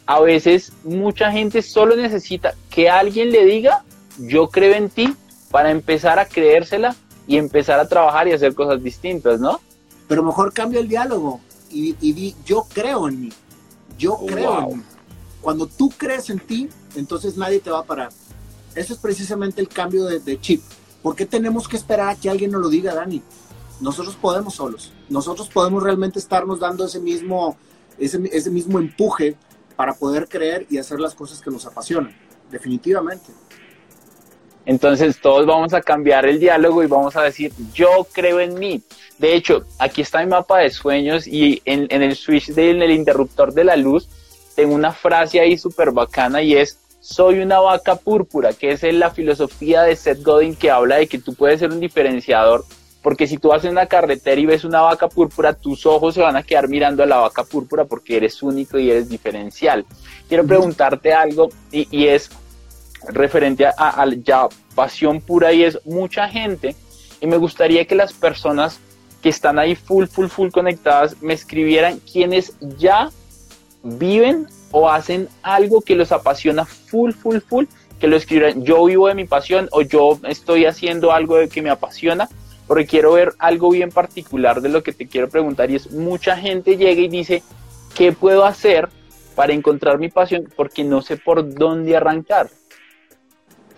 [0.07, 3.85] A veces mucha gente solo necesita que alguien le diga,
[4.19, 5.15] yo creo en ti,
[5.51, 9.61] para empezar a creérsela y empezar a trabajar y hacer cosas distintas, ¿no?
[10.09, 13.33] Pero mejor cambia el diálogo y, di, yo creo en mí,
[13.99, 14.85] yo oh, creo en mí.
[15.41, 18.11] Cuando tú crees en ti, entonces nadie te va a parar.
[18.75, 20.63] Eso es precisamente el cambio de, chip.
[21.03, 23.23] ¿Por qué tenemos que esperar a que alguien nos lo diga, Dani?
[23.81, 24.93] Nosotros podemos solos.
[25.09, 27.57] Nosotros podemos realmente estarnos dando ese mismo,
[27.99, 29.37] ese, ese mismo empuje
[29.75, 32.17] para poder creer y hacer las cosas que nos apasionan.
[32.51, 33.33] Definitivamente.
[34.65, 38.83] Entonces todos vamos a cambiar el diálogo y vamos a decir, yo creo en mí.
[39.19, 43.65] De hecho, aquí está mi mapa de sueños y en, el switch del interruptor de
[43.65, 44.09] la luz
[44.55, 49.11] tengo una frase ahí súper bacana y es, soy una vaca púrpura, que es la
[49.11, 52.65] filosofía de Seth Godin que habla de que tú puedes ser un diferenciador
[53.03, 56.23] porque si tú vas en una carretera y ves una vaca púrpura, tus ojos se
[56.23, 59.85] van a quedar mirando a la vaca púrpura porque eres único y eres diferencial.
[60.29, 62.31] Quiero preguntarte algo y, es
[63.09, 66.75] referente a, ya pasión pura y es mucha gente
[67.21, 68.81] y me gustaría que las personas
[69.23, 73.11] que están ahí full, full, full conectadas me escribieran quienes ya
[73.83, 77.67] viven o hacen algo que los apasiona full, full, full,
[78.01, 81.71] que lo escriban, yo vivo de mi pasión o yo estoy haciendo algo que me
[81.71, 82.29] apasiona,
[82.67, 86.37] porque quiero ver algo bien particular de lo que te quiero preguntar y es mucha
[86.37, 87.43] gente llega y dice,
[87.95, 88.89] ¿qué puedo hacer
[89.37, 90.49] para encontrar mi pasión?
[90.57, 92.51] Porque no sé por dónde arrancar.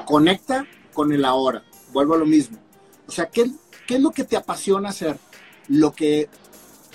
[0.07, 2.59] Conecta con el ahora, vuelvo a lo mismo.
[3.07, 3.51] O sea, ¿qué,
[3.87, 5.19] qué es lo que te apasiona hacer?
[5.69, 6.29] Lo que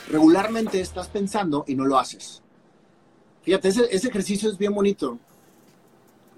[0.10, 2.42] regularmente estás pensando y no lo haces.
[3.44, 5.18] Fíjate, ese, ejercicio es bien bonito.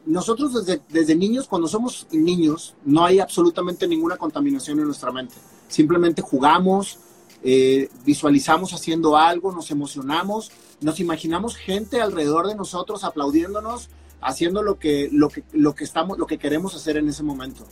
[0.05, 5.35] Nosotros desde, desde niños, cuando somos niños, no hay absolutamente ninguna contaminación en nuestra mente.
[5.67, 6.99] Simplemente jugamos,
[7.43, 13.89] eh, visualizamos haciendo algo, nos emocionamos, nos imaginamos gente alrededor de nosotros aplaudiéndonos,
[14.21, 17.65] haciendo lo que, lo que, lo que, estamos, lo que queremos hacer en ese momento.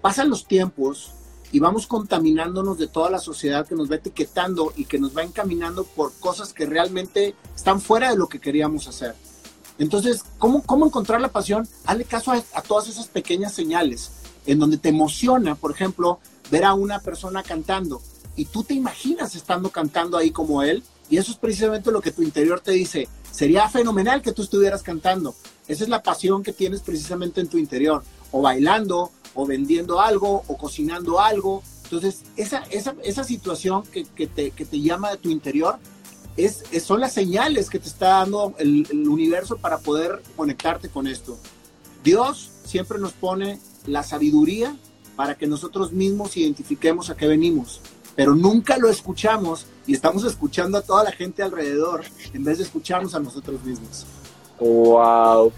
[0.00, 1.12] Pasan los tiempos
[1.52, 5.22] y vamos contaminándonos de toda la sociedad que nos va etiquetando y que nos va
[5.22, 9.14] encaminando por cosas que realmente están fuera de lo que queríamos hacer.
[9.78, 11.68] Entonces, ¿cómo, cómo encontrar la pasión?
[11.84, 14.12] Hazle caso a, a todas esas pequeñas señales
[14.46, 18.00] en donde te emociona, por ejemplo, ver a una persona cantando
[18.36, 22.12] y tú te imaginas estando cantando ahí como él y eso es precisamente lo que
[22.12, 23.08] tu interior te dice.
[23.30, 25.34] Sería fenomenal que tú estuvieras cantando.
[25.68, 28.02] Esa es la pasión que tienes precisamente en tu interior.
[28.32, 31.62] O bailando, o vendiendo algo o cocinando algo.
[31.84, 35.78] Entonces, esa, esa, esa situación que, que, te, que, te, llama de tu interior
[36.36, 41.38] es, son las señales que te está dando el universo para poder conectarte con esto.
[42.02, 44.76] Dios siempre nos pone la sabiduría
[45.16, 47.80] para que nosotros mismos identifiquemos a qué venimos,
[48.16, 52.02] pero nunca lo escuchamos y estamos escuchando a toda la gente alrededor
[52.32, 54.06] en vez de escucharnos a nosotros mismos.
[54.58, 55.52] ¡Wow!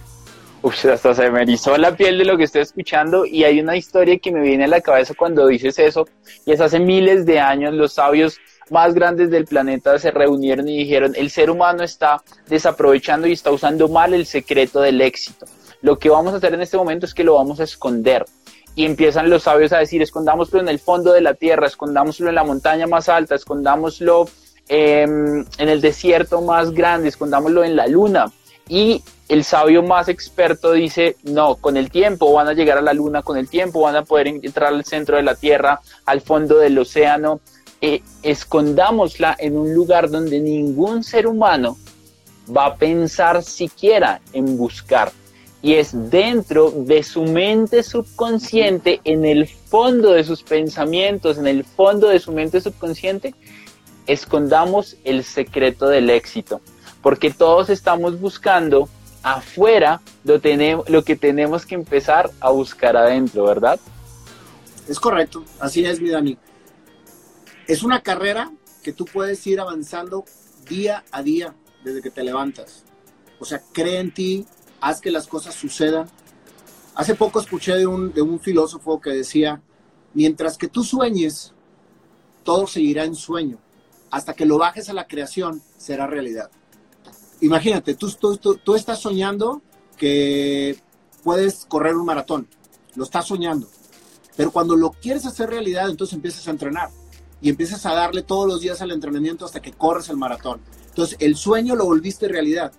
[0.61, 3.77] Uf, hasta se me erizó la piel de lo que estoy escuchando y hay una
[3.77, 6.09] historia que me viene a la cabeza cuando dices eso
[6.45, 8.39] y es hace miles de años los sabios
[8.71, 13.53] más grandes del planeta se reunieron y dijeron el ser humano está desaprovechando y está
[13.53, 15.47] usando mal el secreto del éxito.
[15.81, 18.25] Lo que vamos a hacer en este momento es que lo vamos a esconder
[18.79, 22.37] y empiezan los sabios a decir escondámoslo en el fondo de la tierra, escondámoslo en
[22.37, 24.29] la montaña más alta, escondámoslo
[24.69, 28.31] em, en el desierto más grande, escondámoslo en la luna
[28.69, 32.93] y el sabio más experto dice, no, con el tiempo van a llegar a la
[32.93, 36.59] luna, con el tiempo van a poder entrar al centro de la Tierra, al fondo
[36.59, 37.41] del océano,
[37.81, 41.77] eh, escondámosla en un lugar donde ningún ser humano
[42.57, 45.11] va a pensar siquiera en buscar.
[45.61, 51.65] Y es dentro de su mente subconsciente, en el fondo de sus pensamientos, en el
[51.65, 53.35] fondo de su mente subconsciente,
[54.07, 56.61] escondamos el secreto del éxito.
[57.03, 58.89] Porque todos estamos buscando
[59.23, 60.41] afuera lo,
[61.05, 63.79] que tenemos que empezar a buscar adentro, ¿verdad?
[64.89, 66.39] Es correcto, así es, mi Dani.
[67.67, 68.51] Es una carrera
[68.83, 70.25] que tú puedes ir avanzando
[70.69, 72.85] día a día desde que te levantas.
[73.39, 74.47] O sea, cree en ti,
[74.81, 76.09] haz que las cosas sucedan.
[76.95, 79.63] Hace poco escuché de un, de un filósofo que decía,
[80.15, 81.53] mientras que tú sueñes,
[82.45, 83.59] todo seguirá en sueño.
[84.11, 86.51] Hasta que lo bajes a la creación, será realidad
[87.41, 89.63] imagínate, tú, tú, estás soñando
[89.97, 90.79] que
[91.23, 92.49] puedes correr un maratón,
[92.95, 93.69] lo estás soñando,
[94.37, 96.91] pero cuando lo quieres hacer realidad, entonces empiezas a entrenar
[97.41, 100.61] y empiezas a darle todos los días al entrenamiento hasta que corres el maratón.
[100.89, 102.73] Entonces el sueño lo volviste realidad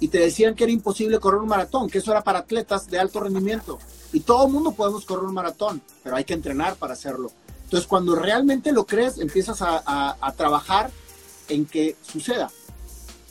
[0.00, 2.98] y te decían que era imposible correr un maratón, que eso era para atletas de
[2.98, 3.78] alto rendimiento.
[4.12, 7.32] Y todo el mundo podemos correr un maratón, pero hay que entrenar para hacerlo.
[7.64, 10.90] Entonces cuando realmente lo crees, empiezas a trabajar
[11.48, 12.50] en que suceda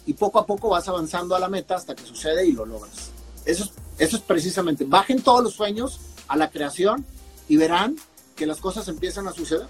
[0.06, 3.12] y poco a poco vas avanzando a la meta hasta que sucede y lo logras.
[3.46, 7.06] Eso es, eso es precisamente, bajen todos los sueños a la creación
[7.48, 7.96] y verán
[8.36, 9.68] que las cosas empiezan a suceder.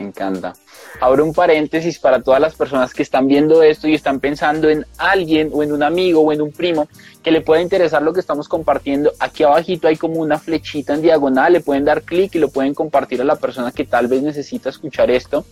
[0.00, 0.54] Me encanta.
[0.98, 4.86] Abro un paréntesis para todas las personas que están viendo esto y están pensando en
[4.96, 6.88] alguien o en un amigo o en un primo
[7.22, 9.12] que le pueda interesar lo que estamos compartiendo.
[9.20, 12.72] Aquí abajito hay como una flechita en diagonal, le pueden dar clic y lo pueden
[12.72, 15.44] compartir a la persona que tal vez necesita escuchar esto.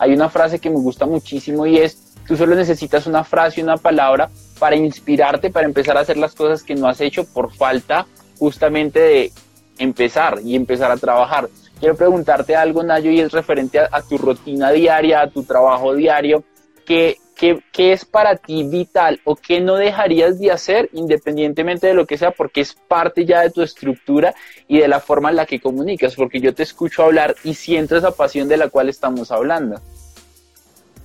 [0.00, 3.64] Hay una frase que me gusta muchísimo y es Tú solo necesitas una frase, y
[3.64, 7.52] una palabra para inspirarte, para empezar a hacer las cosas que no has hecho por
[7.52, 8.06] falta
[8.38, 9.32] justamente de
[9.78, 11.48] empezar y empezar a trabajar.
[11.82, 16.44] Quiero preguntarte algo, Nayo, y es referente a, tu rutina diaria, a tu trabajo diario.
[16.86, 21.94] ¿Qué, ¿qué, ¿qué, es para ti vital o qué no dejarías de hacer independientemente de
[21.94, 24.32] lo que sea porque es parte ya de tu estructura
[24.68, 26.14] y de la forma en la que comunicas?
[26.14, 29.80] Porque yo te escucho hablar y siento esa pasión de la cual estamos hablando.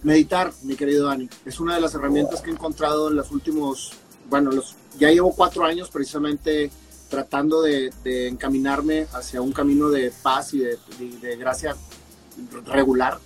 [0.03, 3.93] Meditar, mi querido Dani, es una de las herramientas que he encontrado en los últimos,
[4.29, 4.51] bueno,
[4.99, 6.69] ya llevo cuatro años precisamente
[7.09, 11.75] tratando de, encaminarme hacia un camino de paz y de, gracia
[12.65, 13.19] regular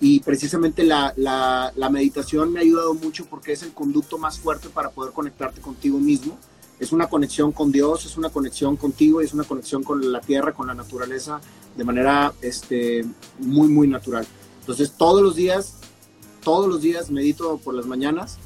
[0.00, 4.68] y precisamente la, la, meditación me ha ayudado mucho porque es el conducto más fuerte
[4.68, 6.38] para poder conectarte contigo mismo.
[6.78, 10.20] Es una conexión con Dios, es una conexión contigo y es una conexión con la
[10.20, 11.40] tierra, con la naturaleza,
[11.76, 13.04] de manera este,
[13.40, 14.24] muy, muy natural.
[14.60, 15.74] Entonces todos los días,
[16.44, 18.38] todos los días medito por las mañanas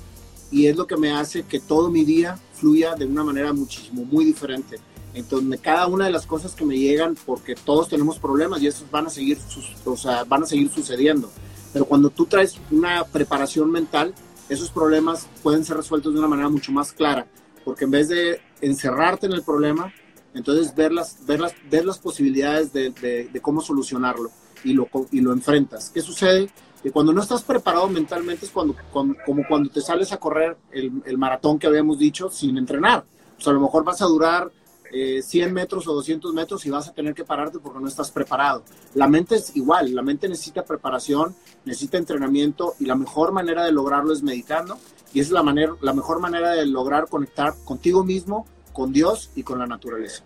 [0.51, 4.05] y es lo que me hace que todo mi día fluya de una manera muchísimo,
[4.05, 4.79] muy diferente.
[5.15, 8.89] Entonces, cada una de las cosas que me llegan, porque todos tenemos problemas y esos
[8.89, 9.37] van a seguir,
[9.85, 11.29] o sea, van a seguir sucediendo.
[11.73, 14.15] Pero cuando tú traes una preparación mental,
[14.49, 17.27] esos problemas pueden ser resueltos de una manera mucho más clara,
[17.65, 19.93] porque en vez de encerrarte en el problema,
[20.35, 21.41] entonces ver las, ver
[21.85, 24.31] las, posibilidades de, de, cómo solucionarlo
[24.63, 25.91] y lo, y lo enfrentas.
[25.93, 26.49] ¿Qué sucede?
[26.83, 29.15] Que cuando no estás preparado mentalmente es cuando, como
[29.49, 33.05] cuando te sales a correr el, maratón que habíamos dicho sin entrenar.
[33.39, 34.51] O sea, a lo mejor vas a durar
[34.91, 38.11] 100 eh, metros o 200 metros y vas a tener que pararte porque no estás
[38.11, 38.65] preparado.
[38.95, 43.73] La mente es igual, la mente necesita preparación, necesita entrenamiento y la mejor manera de
[43.73, 44.79] lograrlo es meditando
[45.15, 49.43] y es la, manera, la mejor manera de lograr conectar contigo mismo, con Dios y
[49.43, 50.25] con la naturaleza.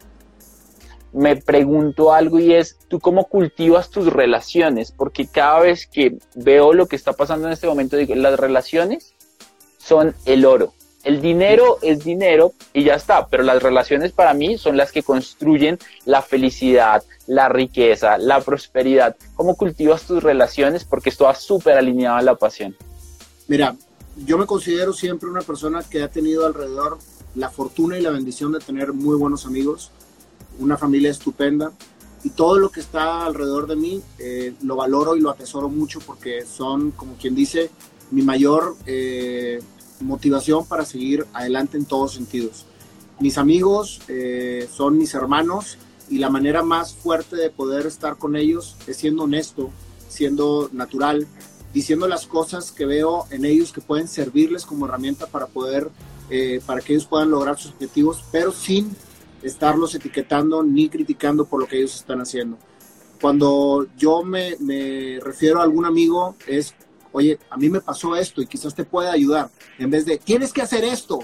[1.12, 4.92] Me pregunto algo y es, ¿tú cómo cultivas tus relaciones?
[4.92, 9.14] Porque cada vez que veo lo que está pasando en este momento, digo, las relaciones
[9.78, 10.74] son el oro
[11.06, 15.04] el dinero es dinero y ya está, pero las relaciones para mí son las que
[15.04, 19.14] construyen la felicidad, la riqueza, la prosperidad.
[19.36, 20.84] ¿Cómo cultivas tus relaciones?
[20.84, 22.74] Porque esto va súper alineado a la pasión.
[23.46, 23.76] Mira,
[24.16, 26.98] yo me considero siempre una persona que ha tenido alrededor
[27.36, 29.92] la fortuna y la bendición de tener muy buenos amigos,
[30.58, 31.72] una familia estupenda
[32.24, 36.00] y todo lo que está alrededor de mí eh, lo valoro y lo atesoro mucho
[36.00, 37.70] porque son, como quien dice,
[38.10, 38.76] mi mayor...
[38.86, 39.60] Eh,
[40.00, 42.66] motivación para seguir adelante en todos sentidos.
[43.20, 45.78] Mis amigos eh, son mis hermanos
[46.10, 49.70] y la manera más fuerte de poder estar con ellos es siendo honesto,
[50.08, 51.26] siendo natural,
[51.72, 55.90] diciendo las cosas que veo en ellos que pueden servirles como herramienta para poder,
[56.66, 58.94] para que ellos puedan lograr sus objetivos, pero sin
[59.46, 62.58] estarlos etiquetando ni criticando por lo que ellos están haciendo.
[63.20, 66.74] Cuando yo me, me refiero a algún amigo es
[67.16, 70.52] oye, a mí me pasó esto y quizás te pueda ayudar, en vez de, tienes
[70.52, 71.20] que hacer esto.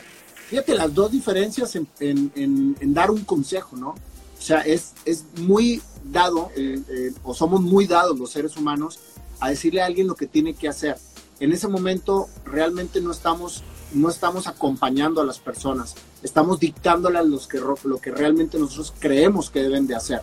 [0.48, 3.90] Fíjate las dos diferencias en, dar un consejo, ¿no?
[3.90, 9.00] O sea, es, es muy dado, eh, eh, o somos muy dados los seres humanos,
[9.38, 10.96] a decirle a alguien lo que tiene que hacer.
[11.40, 13.62] En ese momento realmente no estamos,
[13.94, 19.50] no estamos acompañando a las personas, estamos dictándoles los que, lo que realmente nosotros creemos
[19.50, 20.22] que deben de hacer.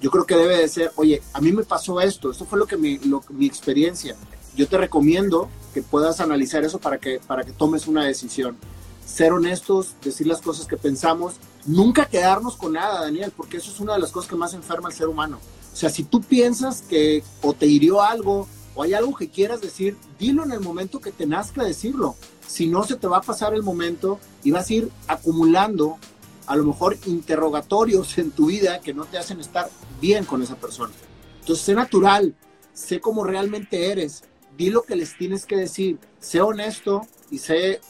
[0.00, 2.66] Yo creo que debe de ser, oye, a mí me pasó esto, esto fue lo
[2.66, 4.16] que mi, lo, mi experiencia
[4.58, 8.56] yo te recomiendo que puedas analizar eso para que, para que tomes una decisión.
[9.06, 11.34] Ser honestos, decir las cosas que pensamos,
[11.64, 14.88] nunca quedarnos con nada, Daniel, porque eso es una de las cosas que más enferma
[14.88, 15.38] al ser humano.
[15.72, 19.60] O sea, si tú piensas que o te hirió algo o hay algo que quieras
[19.60, 22.16] decir, dilo en el momento que te nazca decirlo.
[22.48, 25.98] Si no, se te va a pasar el momento y vas a ir acumulando
[26.46, 29.68] a lo mejor interrogatorios en tu vida que no te hacen estar
[30.00, 30.94] bien con esa persona.
[31.40, 32.34] Entonces, sé natural,
[32.72, 34.24] sé cómo realmente eres,
[34.56, 37.82] di lo que les tienes que decir, sé honesto y sé,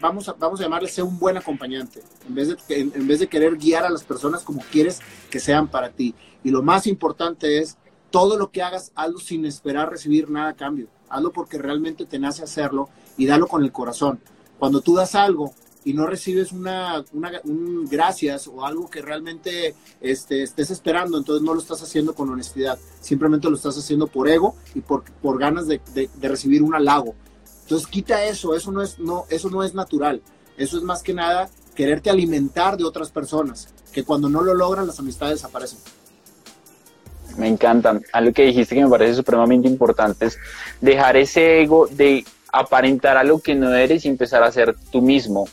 [0.00, 3.26] vamos a, vamos a llamarle, sé un buen acompañante, en vez, de, en, vez de
[3.26, 6.14] querer guiar a las personas como quieres que sean para ti.
[6.44, 7.76] Y lo más importante es,
[8.12, 10.86] todo lo que hagas, hazlo sin esperar recibir nada a cambio.
[11.08, 14.20] Hazlo porque realmente te nace hacerlo y dalo con el corazón.
[14.58, 15.52] Cuando tú das algo
[15.84, 17.04] y no recibes una,
[17.44, 22.28] un gracias o algo que realmente este, estés esperando, entonces no lo estás haciendo con
[22.28, 25.80] honestidad, simplemente lo estás haciendo por ego y por, por ganas de,
[26.20, 27.14] recibir un halago.
[27.62, 30.22] Entonces quita eso, eso no, es, no, eso no es natural,
[30.56, 34.86] eso es más que nada quererte alimentar de otras personas, que cuando no lo logran
[34.86, 35.78] las amistades desaparecen.
[37.36, 38.02] Me encantan.
[38.12, 40.38] Algo que dijiste que me parece supremamente importante es
[40.80, 45.48] dejar ese ego de aparentar algo que no eres y empezar a ser tú mismo.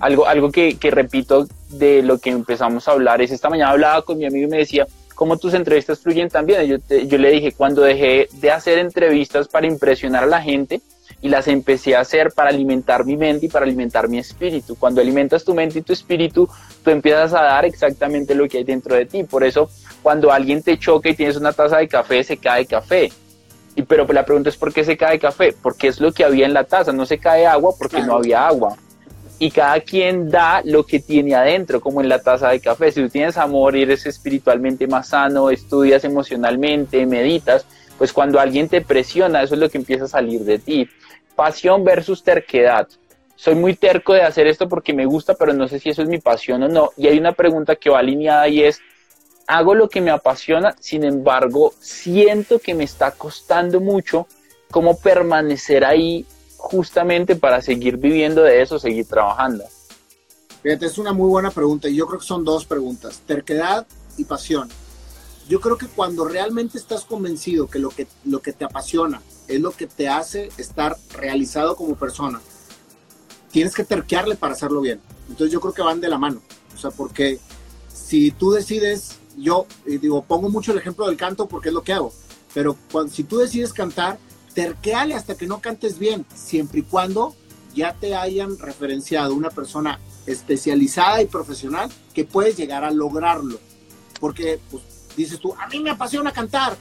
[0.00, 4.02] Algo, algo que, que, repito de lo que empezamos a hablar es esta mañana hablaba
[4.02, 6.62] con mi amigo y me decía, ¿cómo tus entrevistas fluyen también?
[6.64, 6.76] Yo,
[7.06, 10.82] yo le dije, cuando dejé de hacer entrevistas para impresionar a la gente
[11.22, 14.76] y las empecé a hacer para alimentar mi mente y para alimentar mi espíritu.
[14.76, 16.48] Cuando alimentas tu mente y tu espíritu,
[16.82, 19.24] tú empiezas a dar exactamente lo que hay dentro de ti.
[19.24, 19.68] Por eso,
[20.02, 23.10] cuando alguien te choca y tienes una taza de café, se cae café
[23.74, 25.54] Y pero la pregunta es ¿por qué se cae café?
[25.60, 28.46] Porque es lo que había en la taza, no se cae agua porque no había
[28.46, 28.76] agua.
[29.38, 32.92] Y cada quien da lo que tiene adentro, como en la taza de café.
[32.92, 37.64] Si tú tienes amor y eres espiritualmente más sano, estudias emocionalmente, meditas,
[37.96, 40.88] pues cuando alguien te presiona, eso es lo que empieza a salir de ti.
[41.34, 42.86] Pasión versus terquedad
[43.40, 46.08] soy muy terco de hacer esto porque me gusta, pero no sé si eso es
[46.08, 46.90] mi pasión o no.
[46.98, 48.82] Y hay una pregunta que va alineada y es,
[49.50, 54.28] hago lo que me apasiona, sin embargo, siento que me está costando mucho
[54.70, 56.24] cómo permanecer ahí
[56.56, 59.64] justamente para seguir viviendo de eso, seguir trabajando.
[60.62, 64.24] Fíjate, es una muy buena pregunta y yo creo que son dos preguntas, terquedad y
[64.24, 64.68] pasión.
[65.48, 69.60] Yo creo que cuando realmente estás convencido que lo que, lo que te apasiona es
[69.60, 72.40] lo que te hace estar realizado como persona,
[73.50, 75.00] tienes que terquearle para hacerlo bien.
[75.28, 76.40] Entonces yo creo que van de la mano.
[76.72, 77.40] O sea, porque
[77.92, 81.92] si tú decides, yo digo, pongo mucho el ejemplo del canto porque es lo que
[81.92, 82.12] hago,
[82.54, 84.18] pero cuando, si tú decides cantar,
[84.54, 87.34] terqueale hasta que no cantes bien, siempre y cuando
[87.74, 93.58] ya te hayan referenciado una persona especializada y profesional que puedes llegar a lograrlo.
[94.18, 94.82] Porque pues,
[95.16, 96.76] dices tú, a mí me apasiona cantar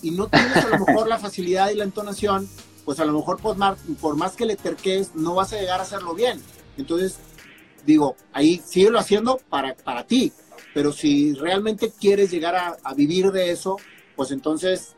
[0.00, 2.48] y no tienes a lo mejor la facilidad y la entonación
[2.88, 5.78] pues a lo mejor por más, por más que le terques, no vas a llegar
[5.78, 6.40] a hacerlo bien.
[6.78, 7.16] Entonces,
[7.84, 10.32] digo, ahí síguelo haciendo para, para ti,
[10.74, 13.76] pero si realmente quieres llegar a, vivir de eso,
[14.16, 14.94] pues entonces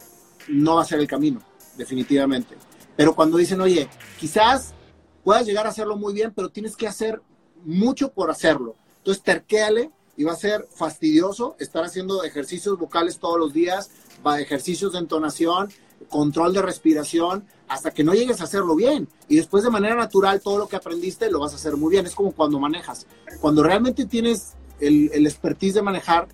[0.49, 1.41] no va a ser el camino,
[1.77, 2.57] definitivamente.
[2.97, 4.75] Pero cuando dicen, oye, quizás
[5.25, 7.21] puedas llegar a hacerlo muy bien, pero tienes que hacer
[7.65, 8.77] mucho por hacerlo.
[8.99, 13.91] Entonces, terquéale y va a ser fastidioso estar haciendo ejercicios vocales todos los días,
[14.39, 15.71] ejercicios de entonación,
[16.09, 19.09] control de respiración, hasta que no llegues a hacerlo bien.
[19.29, 22.07] Y después de manera natural todo lo que aprendiste lo vas a hacer muy bien.
[22.07, 23.07] Es como cuando manejas.
[23.41, 26.29] Cuando realmente tienes el, el expertise de manejar,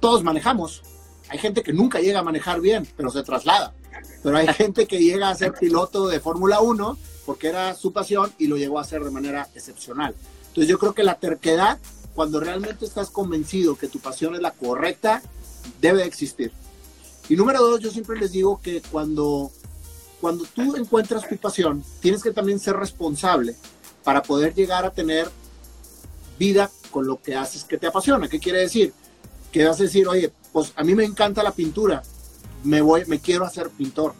[0.00, 0.82] todos manejamos.
[1.28, 3.74] Hay gente que nunca llega a manejar bien, pero se traslada.
[4.22, 8.32] Pero hay gente que llega a ser piloto de Fórmula 1 porque era su pasión
[8.38, 10.14] y lo llegó a hacer de manera excepcional.
[10.48, 11.78] Entonces yo creo que la terquedad,
[12.14, 15.22] cuando realmente estás convencido que tu pasión es la correcta,
[15.80, 16.52] debe existir.
[17.28, 19.50] Y número dos, yo siempre les digo que cuando
[20.20, 23.56] cuando tú encuentras tu pasión, tienes que también ser responsable
[24.04, 25.28] para poder llegar a tener
[26.38, 28.28] vida con lo que haces que te apasiona.
[28.28, 28.92] ¿Qué quiere decir?
[29.50, 32.04] Que vas a decir, oye, pues a mí me encanta la pintura,
[32.62, 34.14] me, voy, me quiero hacer pintor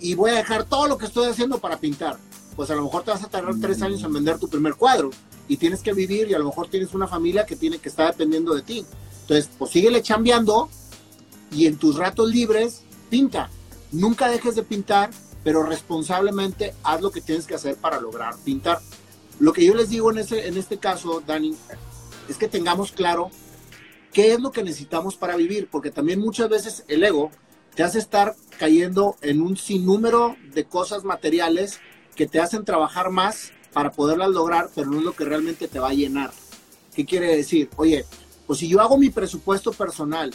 [0.00, 2.18] y voy a dejar todo lo que estoy haciendo para pintar.
[2.54, 5.10] Pues a lo mejor te vas a tardar tres años en vender tu primer cuadro
[5.48, 8.12] y tienes que vivir y a lo mejor tienes una familia que tiene que estar
[8.12, 8.86] dependiendo de ti.
[9.22, 10.68] Entonces, pues síguele chambeando
[11.50, 13.50] y en tus ratos libres pinta
[13.90, 15.10] Nunca dejes de pintar,
[15.42, 18.80] pero responsablemente haz lo que tienes que hacer para lograr pintar.
[19.38, 21.54] Lo que yo les digo en, ese, en este caso, Dani,
[22.28, 23.30] es que tengamos claro
[24.12, 27.30] qué es lo que necesitamos para vivir, porque también muchas veces el ego
[27.74, 31.80] te hace estar cayendo en un sinnúmero de cosas materiales
[32.14, 35.78] que te hacen trabajar más para poderlas lograr, pero no es lo que realmente te
[35.78, 36.30] va a llenar.
[36.94, 37.70] ¿Qué quiere decir?
[37.76, 38.04] Oye,
[38.46, 40.32] pues si yo hago mi presupuesto personal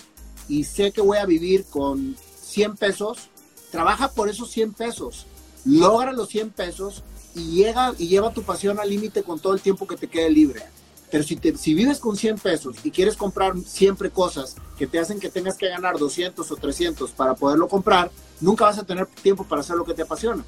[0.47, 3.29] y sé que voy a vivir con 100 pesos,
[3.69, 5.27] trabaja por esos 100 pesos,
[5.65, 7.03] logra los 100 pesos
[7.38, 10.29] y, llega, y lleva tu pasión al límite con todo el tiempo que te quede
[10.29, 10.63] libre.
[11.09, 14.99] Pero si, te, si vives con 100 pesos y quieres comprar siempre cosas que te
[14.99, 18.11] hacen que tengas que ganar 200 o 300 para poderlo comprar,
[18.41, 20.43] nunca vas a tener tiempo para hacer lo que te apasiona.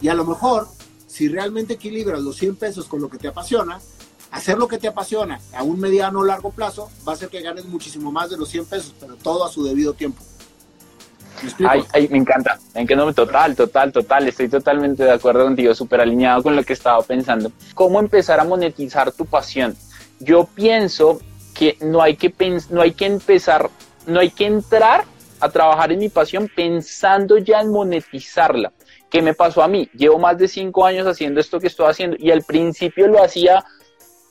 [0.00, 0.66] Y a lo mejor,
[1.06, 3.80] si realmente equilibras los 100 pesos con lo que te apasiona,
[4.32, 7.42] hacer lo que te apasiona a un mediano o largo plazo va a hacer que
[7.42, 10.22] ganes muchísimo más de los 100 pesos, pero todo a su debido tiempo.
[11.92, 16.42] Ay, me encanta, me encanta, total, total, total, estoy totalmente de acuerdo contigo, súper alineado
[16.42, 17.52] con lo que estaba pensando.
[17.74, 19.76] ¿Cómo empezar a monetizar tu pasión?
[20.18, 21.20] Yo pienso
[21.54, 22.32] que no hay que,
[22.70, 23.70] no hay que empezar,
[24.06, 25.04] no hay que entrar
[25.40, 28.72] a trabajar en mi pasión pensando ya en monetizarla.
[29.10, 29.88] ¿Qué me pasó a mí?
[29.94, 33.64] Llevo más de cinco años haciendo esto que estoy haciendo y al principio lo hacía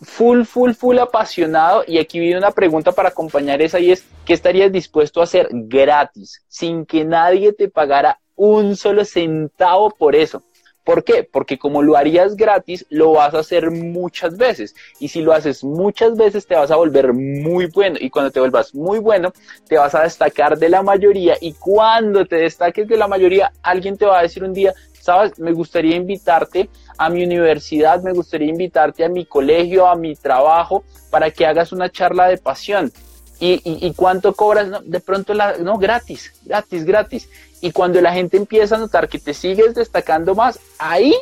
[0.02, 1.84] full, full, full apasionado.
[1.88, 5.50] Y aquí viene una pregunta para acompañar esa y es, ¿qué estarías dispuesto a hacer
[5.52, 10.44] gratis, sin que nadie te pagara un solo centavo por eso?
[10.90, 11.24] ¿Por qué?
[11.24, 14.74] Porque como lo harías gratis, lo vas a hacer muchas veces.
[15.00, 17.98] Y si lo haces muchas veces, te vas a volver muy bueno.
[18.00, 19.32] Y cuando te vuelvas muy bueno,
[19.68, 21.36] te vas a destacar de la mayoría.
[21.40, 25.38] Y cuando te destaques de la mayoría, alguien te va a decir un día, sabes,
[25.38, 26.70] me gustaría invitarte
[27.00, 31.72] a mi universidad, me gustaría invitarte a mi colegio, a mi trabajo, para que hagas
[31.72, 32.92] una charla de pasión.
[33.40, 34.68] ¿Y, cuánto cobras?
[34.84, 37.30] de pronto, la, no, gratis, gratis, gratis.
[37.62, 41.16] Y cuando la gente empieza a notar que te sigues destacando más, ahí,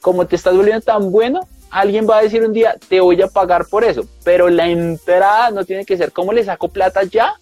[0.00, 3.28] como te estás volviendo tan bueno, alguien va a decir un día, te voy a
[3.28, 4.08] pagar por eso.
[4.24, 7.34] Pero la entrada no tiene que ser, ¿cómo le saco plata ya?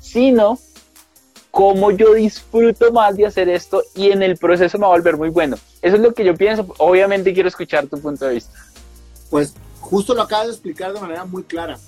[0.00, 0.58] Sino,
[1.50, 5.16] cómo yo disfruto más de hacer esto y en el proceso me va a volver
[5.16, 5.56] muy bueno.
[5.82, 6.66] Eso es lo que yo pienso.
[6.78, 8.52] Obviamente quiero escuchar tu punto de vista.
[9.30, 11.78] Pues justo lo acabas de explicar de manera muy clara.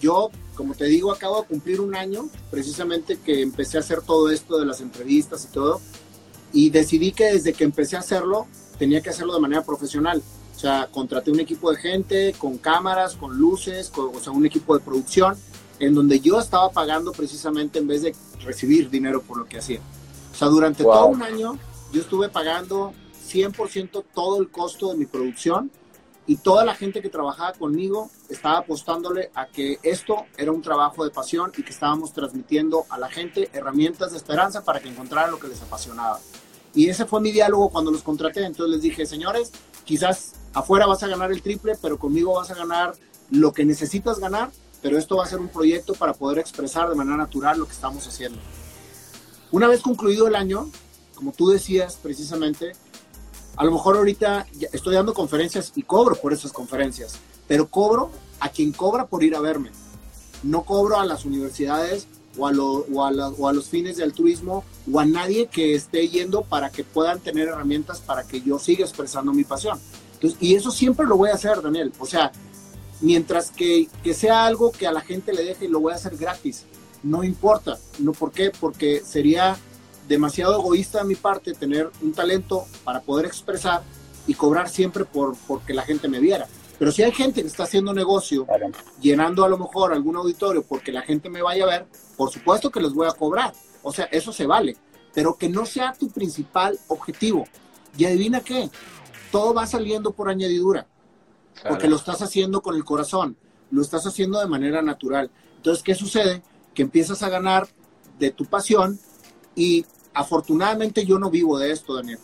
[0.00, 4.30] Yo, como te digo, acabo de cumplir un año, precisamente que empecé a hacer todo
[4.30, 5.80] esto de las entrevistas y todo,
[6.52, 8.46] y decidí que desde que empecé a hacerlo,
[8.78, 10.22] tenía que hacerlo de manera profesional.
[10.54, 14.76] O sea, contraté un equipo de gente con cámaras, con luces, o sea, un equipo
[14.76, 15.36] de producción,
[15.78, 18.14] en donde yo estaba pagando precisamente en vez de
[18.44, 19.80] recibir dinero por lo que hacía.
[20.32, 21.58] O sea, durante todo un año
[21.92, 22.92] yo estuve pagando
[23.28, 25.70] 100% todo el costo de mi producción
[26.26, 31.04] y toda la gente que trabajaba conmigo estaba apostándole a que esto era un trabajo
[31.04, 35.30] de pasión y que estábamos transmitiendo a la gente herramientas de esperanza para que encontraran
[35.30, 36.20] lo que les apasionaba.
[36.74, 38.44] Y ese fue mi diálogo cuando los contraté.
[38.44, 39.52] Entonces les dije, señores,
[39.84, 42.94] quizás afuera vas a ganar el triple, pero conmigo vas a ganar
[43.30, 44.50] lo que necesitas ganar,
[44.82, 47.72] pero esto va a ser un proyecto para poder expresar de manera natural lo que
[47.72, 48.38] estamos haciendo.
[49.50, 50.70] Una vez concluido el año,
[51.14, 52.72] como tú decías precisamente,
[53.56, 57.16] a lo mejor ahorita estoy dando conferencias y cobro por esas conferencias,
[57.48, 58.10] pero cobro
[58.40, 59.70] a quien cobra por ir a verme.
[60.42, 62.06] No cobro a las universidades
[62.36, 66.70] o a, o, a los fines del turismo o a nadie que esté yendo para
[66.70, 69.80] que puedan tener herramientas para que yo siga expresando mi pasión.
[70.40, 71.92] y eso siempre lo voy a hacer, Daniel.
[71.98, 72.30] O sea,
[73.00, 75.96] mientras que, que sea algo que a la gente le deje y lo voy a
[75.96, 76.64] hacer gratis,
[77.02, 77.78] no importa.
[77.98, 78.50] ¿No por qué?
[78.58, 79.56] Porque sería
[80.08, 83.82] demasiado egoísta de mi parte tener un talento para poder expresar
[84.26, 86.46] y cobrar siempre por porque la gente me viera.
[86.78, 88.46] Pero si hay gente que está haciendo negocio,
[89.00, 91.86] llenando a lo mejor algún auditorio porque la gente me vaya a ver,
[92.16, 93.52] por supuesto que les voy a cobrar.
[93.82, 94.76] O sea, eso se vale.
[95.12, 97.46] Pero que no sea tu principal objetivo.
[97.96, 98.70] Y adivina qué,
[99.32, 100.86] todo va saliendo por añadidura.
[101.66, 103.36] Porque lo estás haciendo con el corazón,
[103.70, 105.30] lo estás haciendo de manera natural.
[105.56, 106.42] Entonces, ¿qué sucede?
[106.74, 107.68] Que empiezas a ganar
[108.18, 108.98] de tu pasión
[109.54, 112.18] y afortunadamente yo no vivo de esto, Daniel.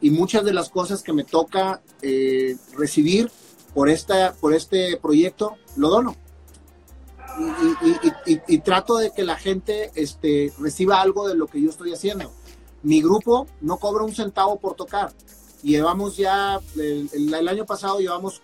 [0.00, 3.30] Y muchas de las cosas que me toca eh, recibir
[3.74, 6.16] por, esta, por este proyecto, lo dono.
[8.46, 12.30] Y, trato de que la gente este, reciba algo de lo que yo estoy haciendo.
[12.82, 15.12] Mi grupo no cobra un centavo por tocar.
[15.62, 18.42] Llevamos ya, el año pasado llevamos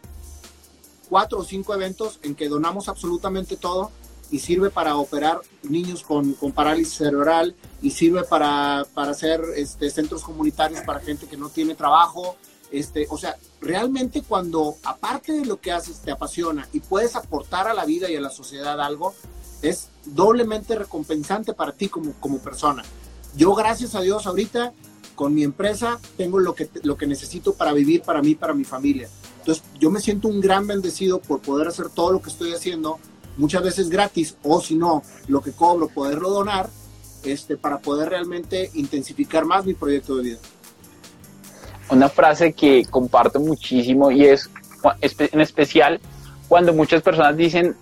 [1.09, 3.91] cuatro o cinco eventos en que donamos absolutamente todo
[4.31, 9.91] y sirve para operar niños con, con parálisis cerebral y sirve para, para hacer este,
[9.91, 12.37] centros comunitarios para gente que no tiene trabajo.
[12.71, 17.67] Este, o sea, realmente cuando aparte de lo que haces te apasiona y puedes aportar
[17.67, 19.15] a la vida y a la sociedad algo,
[19.63, 22.85] es doblemente recompensante para ti como, como persona.
[23.37, 24.73] Yo, gracias a Dios, ahorita
[25.15, 28.65] con mi empresa tengo lo que, lo que necesito para vivir para mí, para mi
[28.65, 29.09] familia.
[29.49, 32.99] Entonces, yo me siento un gran bendecido por poder hacer todo lo que estoy haciendo
[33.39, 36.69] muchas veces gratis o si no, lo que cobro, poderlo donar
[37.25, 40.39] este, para poder realmente intensificar más mi proyecto de vida.
[41.89, 44.51] Una frase que comparto muchísimo y es
[45.19, 45.99] en especial
[46.47, 47.75] cuando muchas personas dicen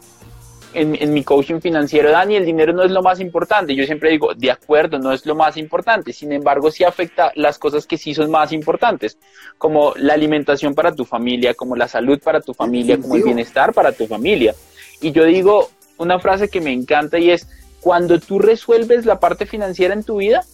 [0.77, 3.74] en, mi coaching financiero, Dani, el dinero no es lo más importante.
[3.74, 6.12] Yo siempre digo, de acuerdo, no es lo más importante.
[6.12, 9.18] Sin embargo, sí afecta las cosas que sí son más importantes,
[9.59, 13.72] como la alimentación para tu familia, como la salud para tu familia, como el bienestar
[13.72, 14.55] para tu familia.
[15.01, 17.49] Y yo digo una frase que me encanta y es,
[17.81, 20.45] cuando tú resuelves la parte financiera en tu vida,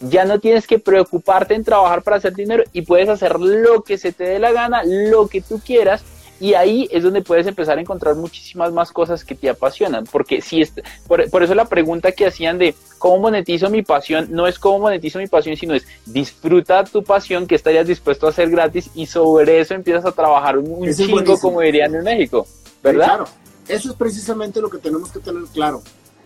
[0.00, 3.98] ya no tienes que preocuparte en trabajar para hacer dinero y puedes hacer lo que
[3.98, 6.02] se te dé la gana, lo que tú quieras.
[6.40, 10.04] Y ahí es donde puedes empezar a encontrar muchísimas más cosas que te apasionan.
[10.10, 10.72] Porque si es,
[11.06, 14.78] por, por, eso la pregunta que hacían de cómo monetizo mi pasión, no es cómo
[14.78, 19.06] monetizo mi pasión, sino es disfruta tu pasión que estarías dispuesto a hacer gratis y
[19.06, 22.46] sobre eso empiezas a trabajar un, chingo, como dirían en México.
[22.82, 23.06] ¿Verdad?
[23.06, 23.24] claro.
[23.68, 25.80] Eso es precisamente lo que tenemos que tener claro.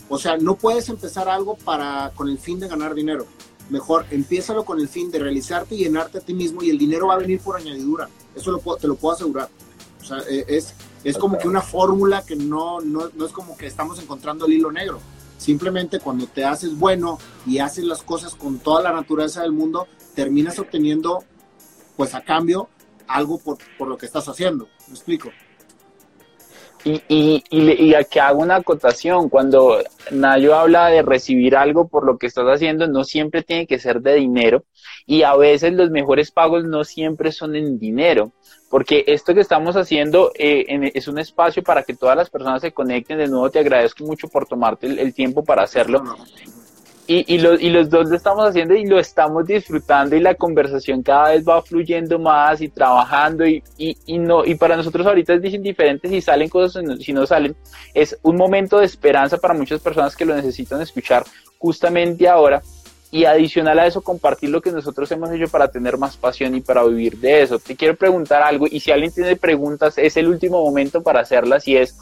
[0.09, 3.27] O sea, no puedes empezar algo para con el fin de ganar dinero.
[3.69, 7.09] Mejor, empiézalo con el fin de realizarte y llenarte a ti mismo y el dinero
[7.09, 8.09] va a venir por añadidura.
[8.35, 9.49] Eso te lo puedo asegurar.
[10.05, 13.57] O sea, e, es, es como que una fórmula que no, no, no es como
[13.57, 15.01] que estamos encontrando el hilo negro.
[15.39, 19.89] Simplemente cuando te haces bueno y haces las cosas con toda la naturaleza del mundo,
[20.15, 21.25] terminas obteniendo,
[21.97, 22.69] pues a cambio,
[23.09, 24.69] algo por, por lo que estás haciendo.
[24.89, 25.31] ¿Me explico?
[26.85, 29.79] Y, y, y, aquí hago una acotación, cuando
[30.11, 34.03] Nayo habla de recibir algo por lo que estás haciendo, no siempre tiene que ser
[34.03, 34.65] de dinero
[35.07, 38.33] y a veces los mejores pagos no siempre son en dinero,
[38.71, 42.73] porque esto que estamos haciendo eh, es un espacio para que todas las personas se
[42.73, 43.19] conecten.
[43.19, 46.03] De nuevo te agradezco mucho por tomarte el, tiempo para hacerlo.
[47.07, 51.31] Y, y, los dos lo estamos haciendo y lo estamos disfrutando y la conversación cada
[51.31, 56.09] vez va fluyendo más y trabajando y, y, no y para nosotros ahorita es indiferente
[56.09, 57.55] si salen cosas si no salen
[57.93, 61.25] es un momento de esperanza para muchas personas que lo necesitan escuchar
[61.59, 62.63] justamente ahora
[63.11, 66.61] y adicional a eso compartir lo que nosotros hemos hecho para tener más pasión y
[66.61, 67.61] para vivir de eso.
[67.61, 71.69] Te quiero preguntar algo y si alguien tiene preguntas es el último momento para hacerlas
[71.69, 71.97] y es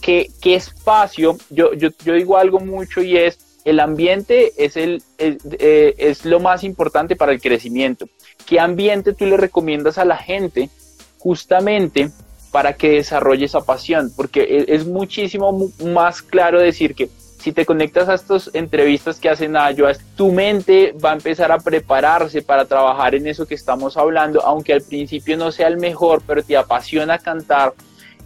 [0.00, 1.36] ¿qué, qué espacio?
[1.50, 6.40] Yo, yo, yo digo algo mucho y es el ambiente es, el, eh, es, lo
[6.40, 8.08] más importante para el crecimiento.
[8.46, 10.70] ¿Qué ambiente tú le recomiendas a la gente
[11.18, 12.10] justamente
[12.50, 14.10] para que desarrolle esa pasión?
[14.16, 19.28] Porque e, es, muchísimo más claro decir que si te conectas a estas entrevistas que
[19.28, 19.70] hacen a
[20.16, 24.72] tu mente va a empezar a prepararse para trabajar en eso que estamos hablando, aunque
[24.72, 27.74] al principio no sea el mejor, pero te apasiona cantar,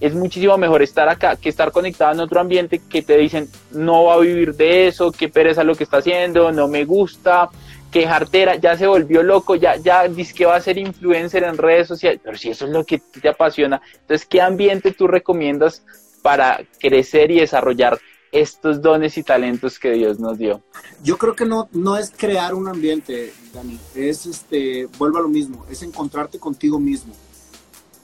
[0.03, 4.05] es muchísimo mejor estar acá que estar conectado en otro ambiente que te dicen no
[4.05, 7.49] va a vivir de eso, qué pereza lo que está haciendo, no me gusta,
[7.93, 11.57] qué jartera, ya se volvió loco, ya, ya dice que va a ser influencer en
[11.57, 15.85] redes sociales, pero si eso es lo que te apasiona, entonces, ¿qué ambiente tú recomiendas
[16.21, 18.01] para crecer y desarrollar
[18.33, 20.63] estos dones y talentos que Dios nos dio?
[21.05, 25.29] Yo creo que no, no es crear un ambiente, Dani, es, este, vuelvo a lo
[25.29, 27.15] mismo, es encontrarte contigo mismo.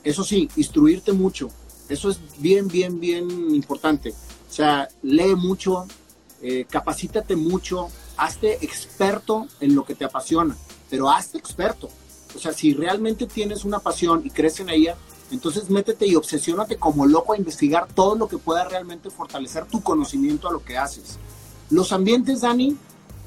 [0.05, 1.51] Eso sí, instruirte mucho,
[1.89, 4.11] eso es bien, bien, bien importante.
[4.11, 5.87] O sea, lee mucho,
[6.43, 10.57] eh, capacítate mucho, hazte experto en lo que te apasiona,
[10.91, 11.89] pero hazte experto.
[12.35, 14.97] O sea, si realmente tienes una pasión y crees en ella,
[15.31, 19.83] entonces métete y obsesiónate como loco a investigar todo lo que pueda realmente fortalecer tu
[19.83, 21.19] conocimiento a lo que haces.
[21.71, 22.77] Los ambientes, Dani,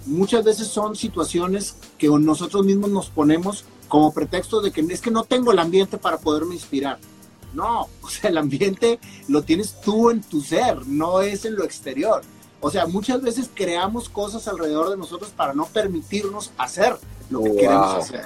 [0.05, 5.11] muchas veces son situaciones que nosotros mismos nos ponemos como pretexto de que es que
[5.11, 6.97] no tengo el ambiente para poderme inspirar.
[7.53, 11.63] No, o sea, el ambiente lo tienes tú en tu ser, no es en lo
[11.63, 12.21] exterior.
[12.61, 16.95] O sea, muchas veces creamos cosas alrededor de nosotros para no permitirnos hacer
[17.29, 18.25] lo que queremos hacer.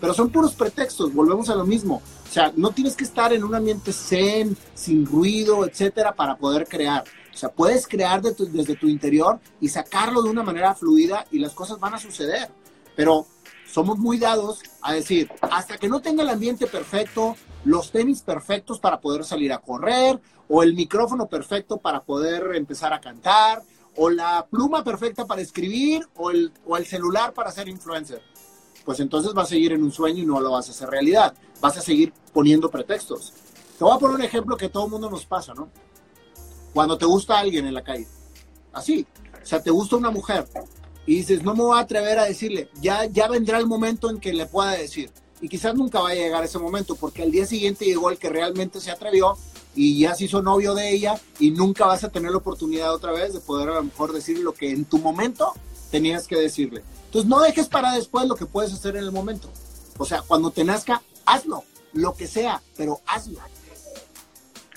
[0.00, 2.02] Pero son puros pretextos, volvemos a lo mismo.
[2.28, 6.66] O sea, no tienes que estar en un ambiente zen, sin ruido, etcétera, para poder
[6.66, 7.04] crear.
[7.32, 11.52] O sea, puedes crear desde tu interior y sacarlo de una manera fluida y las
[11.52, 12.48] cosas van a suceder.
[12.96, 13.26] Pero
[13.66, 18.78] somos muy dados a decir, hasta que no tenga el ambiente perfecto, los tenis perfectos
[18.78, 23.62] para poder salir a correr, o el micrófono perfecto para poder empezar a cantar,
[23.96, 28.22] o la pluma perfecta para escribir, o el, o el celular para ser influencer.
[28.84, 31.34] Pues entonces vas a seguir en un sueño y no lo vas a hacer realidad.
[31.60, 33.32] Vas a seguir poniendo pretextos.
[33.78, 35.70] Te voy a poner un ejemplo que todo el mundo nos pasa, ¿no?
[36.74, 38.06] Cuando te gusta alguien en la calle.
[38.72, 39.06] Así.
[39.42, 40.46] O sea, te gusta una mujer
[41.06, 44.18] y dices, no me voy a atrever a decirle, ya, ya vendrá el momento en
[44.18, 45.10] que le pueda decir
[45.40, 48.28] y quizás nunca va a llegar ese momento, porque al día siguiente llegó el que
[48.28, 49.36] realmente se atrevió
[49.74, 53.12] y ya se hizo novio de ella y nunca vas a tener la oportunidad otra
[53.12, 55.52] vez de poder a lo mejor decir lo que en tu momento
[55.90, 56.82] tenías que decirle.
[57.06, 59.48] Entonces no dejes para después lo que puedes hacer en el momento.
[59.98, 63.38] O sea, cuando te nazca, hazlo, lo que sea, pero hazlo.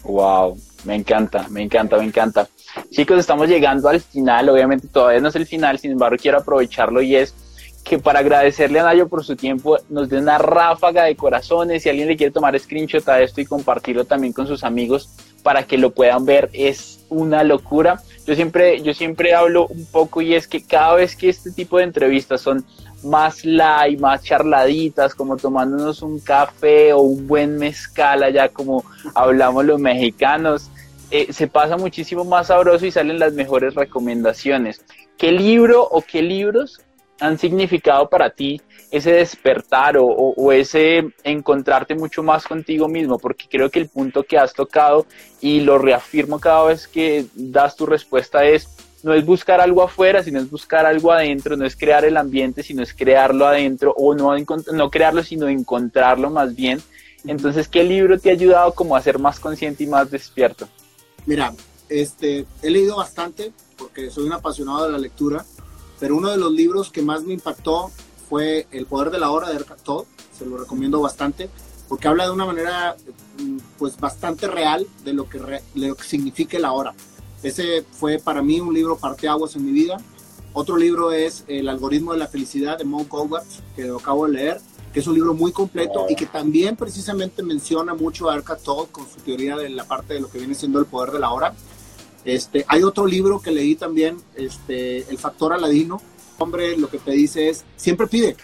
[0.03, 2.47] Wow, me encanta, me encanta, me encanta.
[2.91, 7.01] Chicos, estamos llegando al final, obviamente todavía no es el final, sin embargo quiero aprovecharlo
[7.01, 7.33] y es
[7.87, 11.83] que para agradecerle a Nayo por su tiempo nos dé una ráfaga de corazones.
[11.83, 15.09] Si alguien le quiere tomar screenshot a esto y compartirlo también con sus amigos
[15.41, 18.01] para que lo puedan ver, es una locura.
[18.25, 21.77] Yo siempre, yo siempre hablo un poco y es que cada vez que este tipo
[21.77, 22.65] de entrevistas son
[23.03, 28.83] más light, más charladitas, como tomándonos un café o un buen mezcal allá como
[29.15, 30.69] hablamos los mexicanos,
[31.09, 34.83] eh, se pasa muchísimo más sabroso y salen las mejores recomendaciones.
[35.17, 36.81] ¿Qué libro o qué libros
[37.19, 38.61] han significado para ti
[38.91, 44.37] ese despertar o, ese encontrarte mucho más contigo mismo, porque creo que el punto que
[44.37, 45.05] has tocado
[45.41, 48.69] y lo reafirmo cada vez que das tu respuesta es,
[49.03, 52.63] no es buscar algo afuera, sino es buscar algo adentro, no es crear el ambiente,
[52.63, 54.33] sino es crearlo adentro, o no,
[54.73, 56.81] no crearlo, sino encontrarlo más bien.
[57.25, 60.67] Entonces, ¿qué libro te ha ayudado como a ser más consciente y más despierto?
[61.25, 61.53] Mira,
[61.89, 65.45] este, he leído bastante, porque soy un apasionado de la lectura,
[65.99, 67.91] pero uno de los libros que más me impactó
[68.29, 70.05] fue El poder de la hora de Erkat Todd,
[70.37, 71.49] se lo recomiendo bastante,
[71.87, 72.95] porque habla de una manera
[73.41, 75.39] mm, pues bastante real de lo que,
[75.75, 76.93] lo que significa la hora.
[77.43, 79.97] Ese fue para mí un libro parteaguas en mi vida.
[80.53, 84.33] Otro libro es El algoritmo de la felicidad de Monk Hogwarts, que lo acabo de
[84.33, 88.61] leer, que es un libro muy completo y que también precisamente menciona mucho a Erkat
[88.63, 91.19] Todd con su teoría de la parte de lo que viene siendo el poder de
[91.19, 91.53] la hora.
[92.27, 96.01] Este, hay otro libro que leí también, este, El Factor Aladino.
[96.37, 98.35] Hombre, lo que te dice es, siempre pide.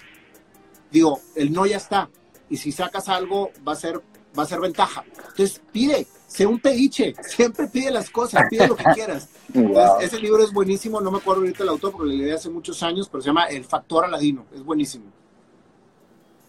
[0.90, 2.10] Digo, el no ya está.
[2.50, 4.00] Y si sacas algo, va a ser,
[4.40, 5.04] va a ser ventaja.
[5.18, 9.28] Entonces, pide, sé un pediche, siempre pide las cosas, pide lo que quieras.
[10.00, 12.82] ese libro es buenísimo, no me acuerdo ahorita el autor porque lo leí hace muchos
[12.84, 15.12] años, pero se llama El Factor Aladino, es buenísimo.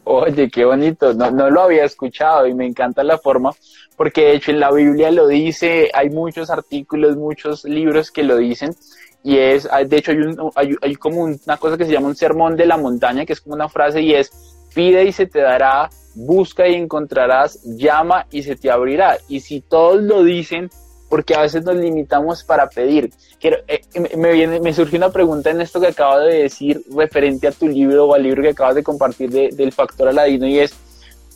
[0.04, 3.52] Oye, qué bonito, no, no lo había escuchado y me encanta la forma,
[3.96, 8.36] porque de hecho en la Biblia lo dice, hay muchos artículos, muchos libros que lo
[8.36, 8.74] dicen,
[9.22, 12.16] y es, de hecho hay, un, hay, hay como una cosa que se llama un
[12.16, 14.30] sermón de la montaña, que es como una frase y es,
[14.74, 19.16] pide y se te dará, busca y encontrarás, llama y se te abrirá.
[19.28, 20.68] Y si todos lo dicen,
[21.14, 23.12] porque a veces nos limitamos para pedir.
[23.38, 23.82] Quiero, eh,
[24.16, 27.68] me, viene, me surgió una pregunta en esto que acabo de decir referente a tu
[27.68, 30.74] libro o al libro que acabas de compartir del factor aladino y es,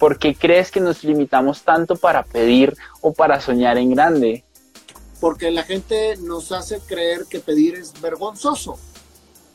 [0.01, 4.43] ¿por qué crees que nos limitamos tanto para pedir o para soñar en grande?
[5.21, 8.81] Porque la gente nos hace creer que pedir es vergonzoso.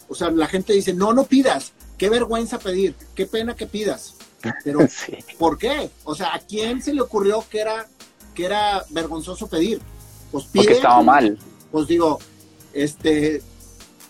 [0.08, 4.16] O sea, la gente dice, no, no pidas, qué vergüenza pedir, qué pena que pidas.
[4.64, 4.80] Pero,
[5.38, 5.90] ¿por qué?
[6.06, 7.90] O sea, ¿a quién se le ocurrió que era,
[8.34, 9.82] que era vergonzoso pedir?
[10.34, 10.64] Pues pide.
[10.64, 11.38] Porque estaba mal.
[11.72, 12.20] Pues digo,
[12.74, 13.42] este,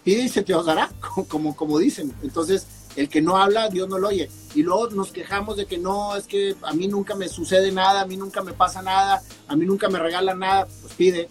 [0.04, 0.90] pide y se te os dará,
[1.28, 2.12] como, como dicen.
[2.24, 2.66] Entonces,
[2.96, 4.32] el que no habla, Dios no lo oye.
[4.56, 8.02] Y luego nos quejamos de que no, es que a mí nunca me sucede nada,
[8.02, 10.68] a mí nunca me pasa nada, a mí nunca me regalan nada.
[10.82, 11.28] Pues pide.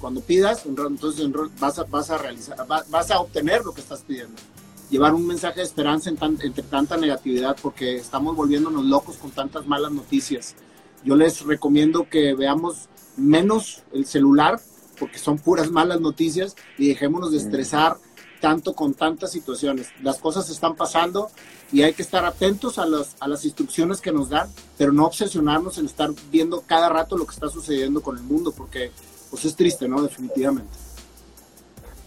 [0.00, 1.28] Cuando pidas, entonces
[1.58, 4.34] vas a, vas a realizar, vas a obtener lo que estás pidiendo
[4.90, 9.92] llevar un mensaje de esperanza entre tanta negatividad porque estamos volviéndonos locos con tantas malas
[9.92, 10.56] noticias.
[11.04, 14.60] Yo les recomiendo que veamos menos el celular
[14.98, 17.96] porque son puras malas noticias y dejémonos de estresar
[18.40, 19.88] tanto con tantas situaciones.
[20.02, 21.30] Las cosas están pasando
[21.72, 22.84] y hay que estar atentos a,
[23.20, 24.48] a las instrucciones que nos dan,
[24.78, 28.52] pero no obsesionarnos en estar viendo cada rato lo que está sucediendo con el mundo
[28.56, 28.90] porque
[29.30, 30.02] pues es triste, ¿no?
[30.02, 30.70] Definitivamente.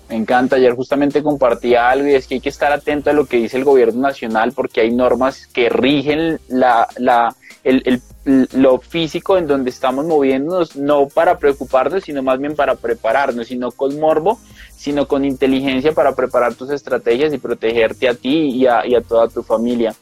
[0.10, 3.26] Me encanta, ayer justamente compartía algo y es que hay que estar atento a lo
[3.26, 8.80] que dice el gobierno nacional porque hay normas que rigen la, la, el, el, lo
[8.80, 14.00] físico en donde estamos moviéndonos, no para preocuparnos, sino más bien para prepararnos, sino con
[14.00, 14.40] morbo,
[14.76, 19.02] sino con inteligencia para preparar tus estrategias y protegerte a ti y a, y a
[19.02, 19.94] toda tu familia.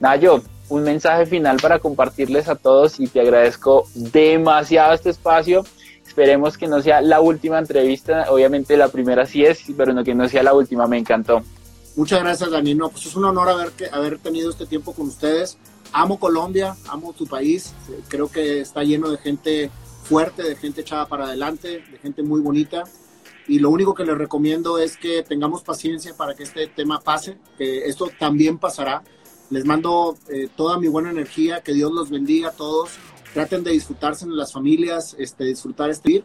[0.00, 5.64] Nayo, un mensaje final para compartirles a todos y te agradezco demasiado este espacio
[6.18, 8.26] Esperemos que no sea la última entrevista.
[8.30, 10.88] Obviamente la primera sí es, pero no que no sea la última.
[10.88, 11.42] Me encantó.
[11.94, 12.74] Muchas gracias, Dani.
[12.74, 15.58] No, pues es un honor haber, haber tenido este tiempo con ustedes.
[15.92, 17.74] Amo Colombia, amo tu país.
[18.08, 19.70] Creo que está lleno de gente
[20.04, 22.84] fuerte, de gente echada para adelante, de gente muy bonita.
[23.46, 27.38] Y lo único que les recomiendo es que tengamos paciencia para que este tema pase,
[27.56, 29.02] que esto también pasará.
[29.50, 32.90] Les mando eh, toda mi buena energía, que Dios los bendiga a todos
[33.32, 36.24] traten de disfrutarse en las familias, este, disfrutar este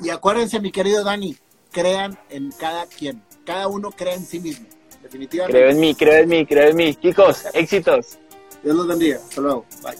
[0.00, 1.36] Y acuérdense, mi querido Dani,
[1.70, 3.22] crean en cada quien.
[3.44, 4.66] Cada uno crea en sí mismo,
[5.02, 5.58] definitivamente.
[5.58, 6.94] Creo en mí, creo en mí, creo en mí.
[6.94, 8.18] Chicos, éxitos.
[8.64, 9.18] Dios los bendiga.
[9.18, 9.66] Hasta luego.
[9.82, 9.98] Bye.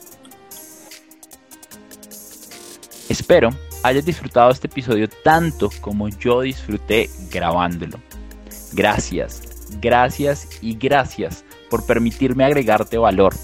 [3.09, 3.51] Espero
[3.85, 8.01] hayas disfrutado este episodio tanto como yo disfruté grabándolo.
[8.73, 9.43] Gracias,
[9.81, 13.35] gracias y gracias por permitirme agregarte valor.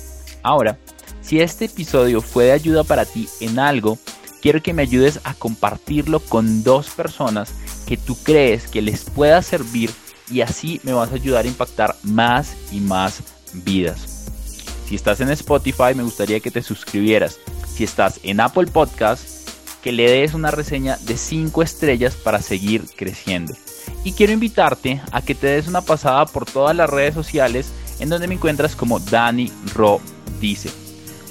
[0.42, 0.78] Ahora,
[1.20, 3.98] si este episodio fue de ayuda para ti en algo,
[4.40, 7.52] quiero que me ayudes a compartirlo con dos personas
[7.86, 9.90] que tú crees que les pueda servir
[10.30, 14.19] y así me vas a ayudar a impactar más y más vidas.
[14.90, 17.38] Si estás en Spotify, me gustaría que te suscribieras.
[17.72, 19.48] Si estás en Apple Podcast,
[19.84, 23.54] que le des una reseña de 5 estrellas para seguir creciendo.
[24.02, 27.70] Y quiero invitarte a que te des una pasada por todas las redes sociales
[28.00, 30.00] en donde me encuentras como Dani Ro
[30.40, 30.70] dice.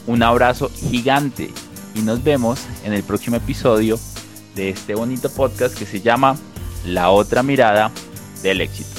[0.07, 1.51] Un abrazo gigante
[1.95, 3.99] y nos vemos en el próximo episodio
[4.55, 6.37] de este bonito podcast que se llama
[6.85, 7.91] La otra mirada
[8.41, 8.98] del éxito.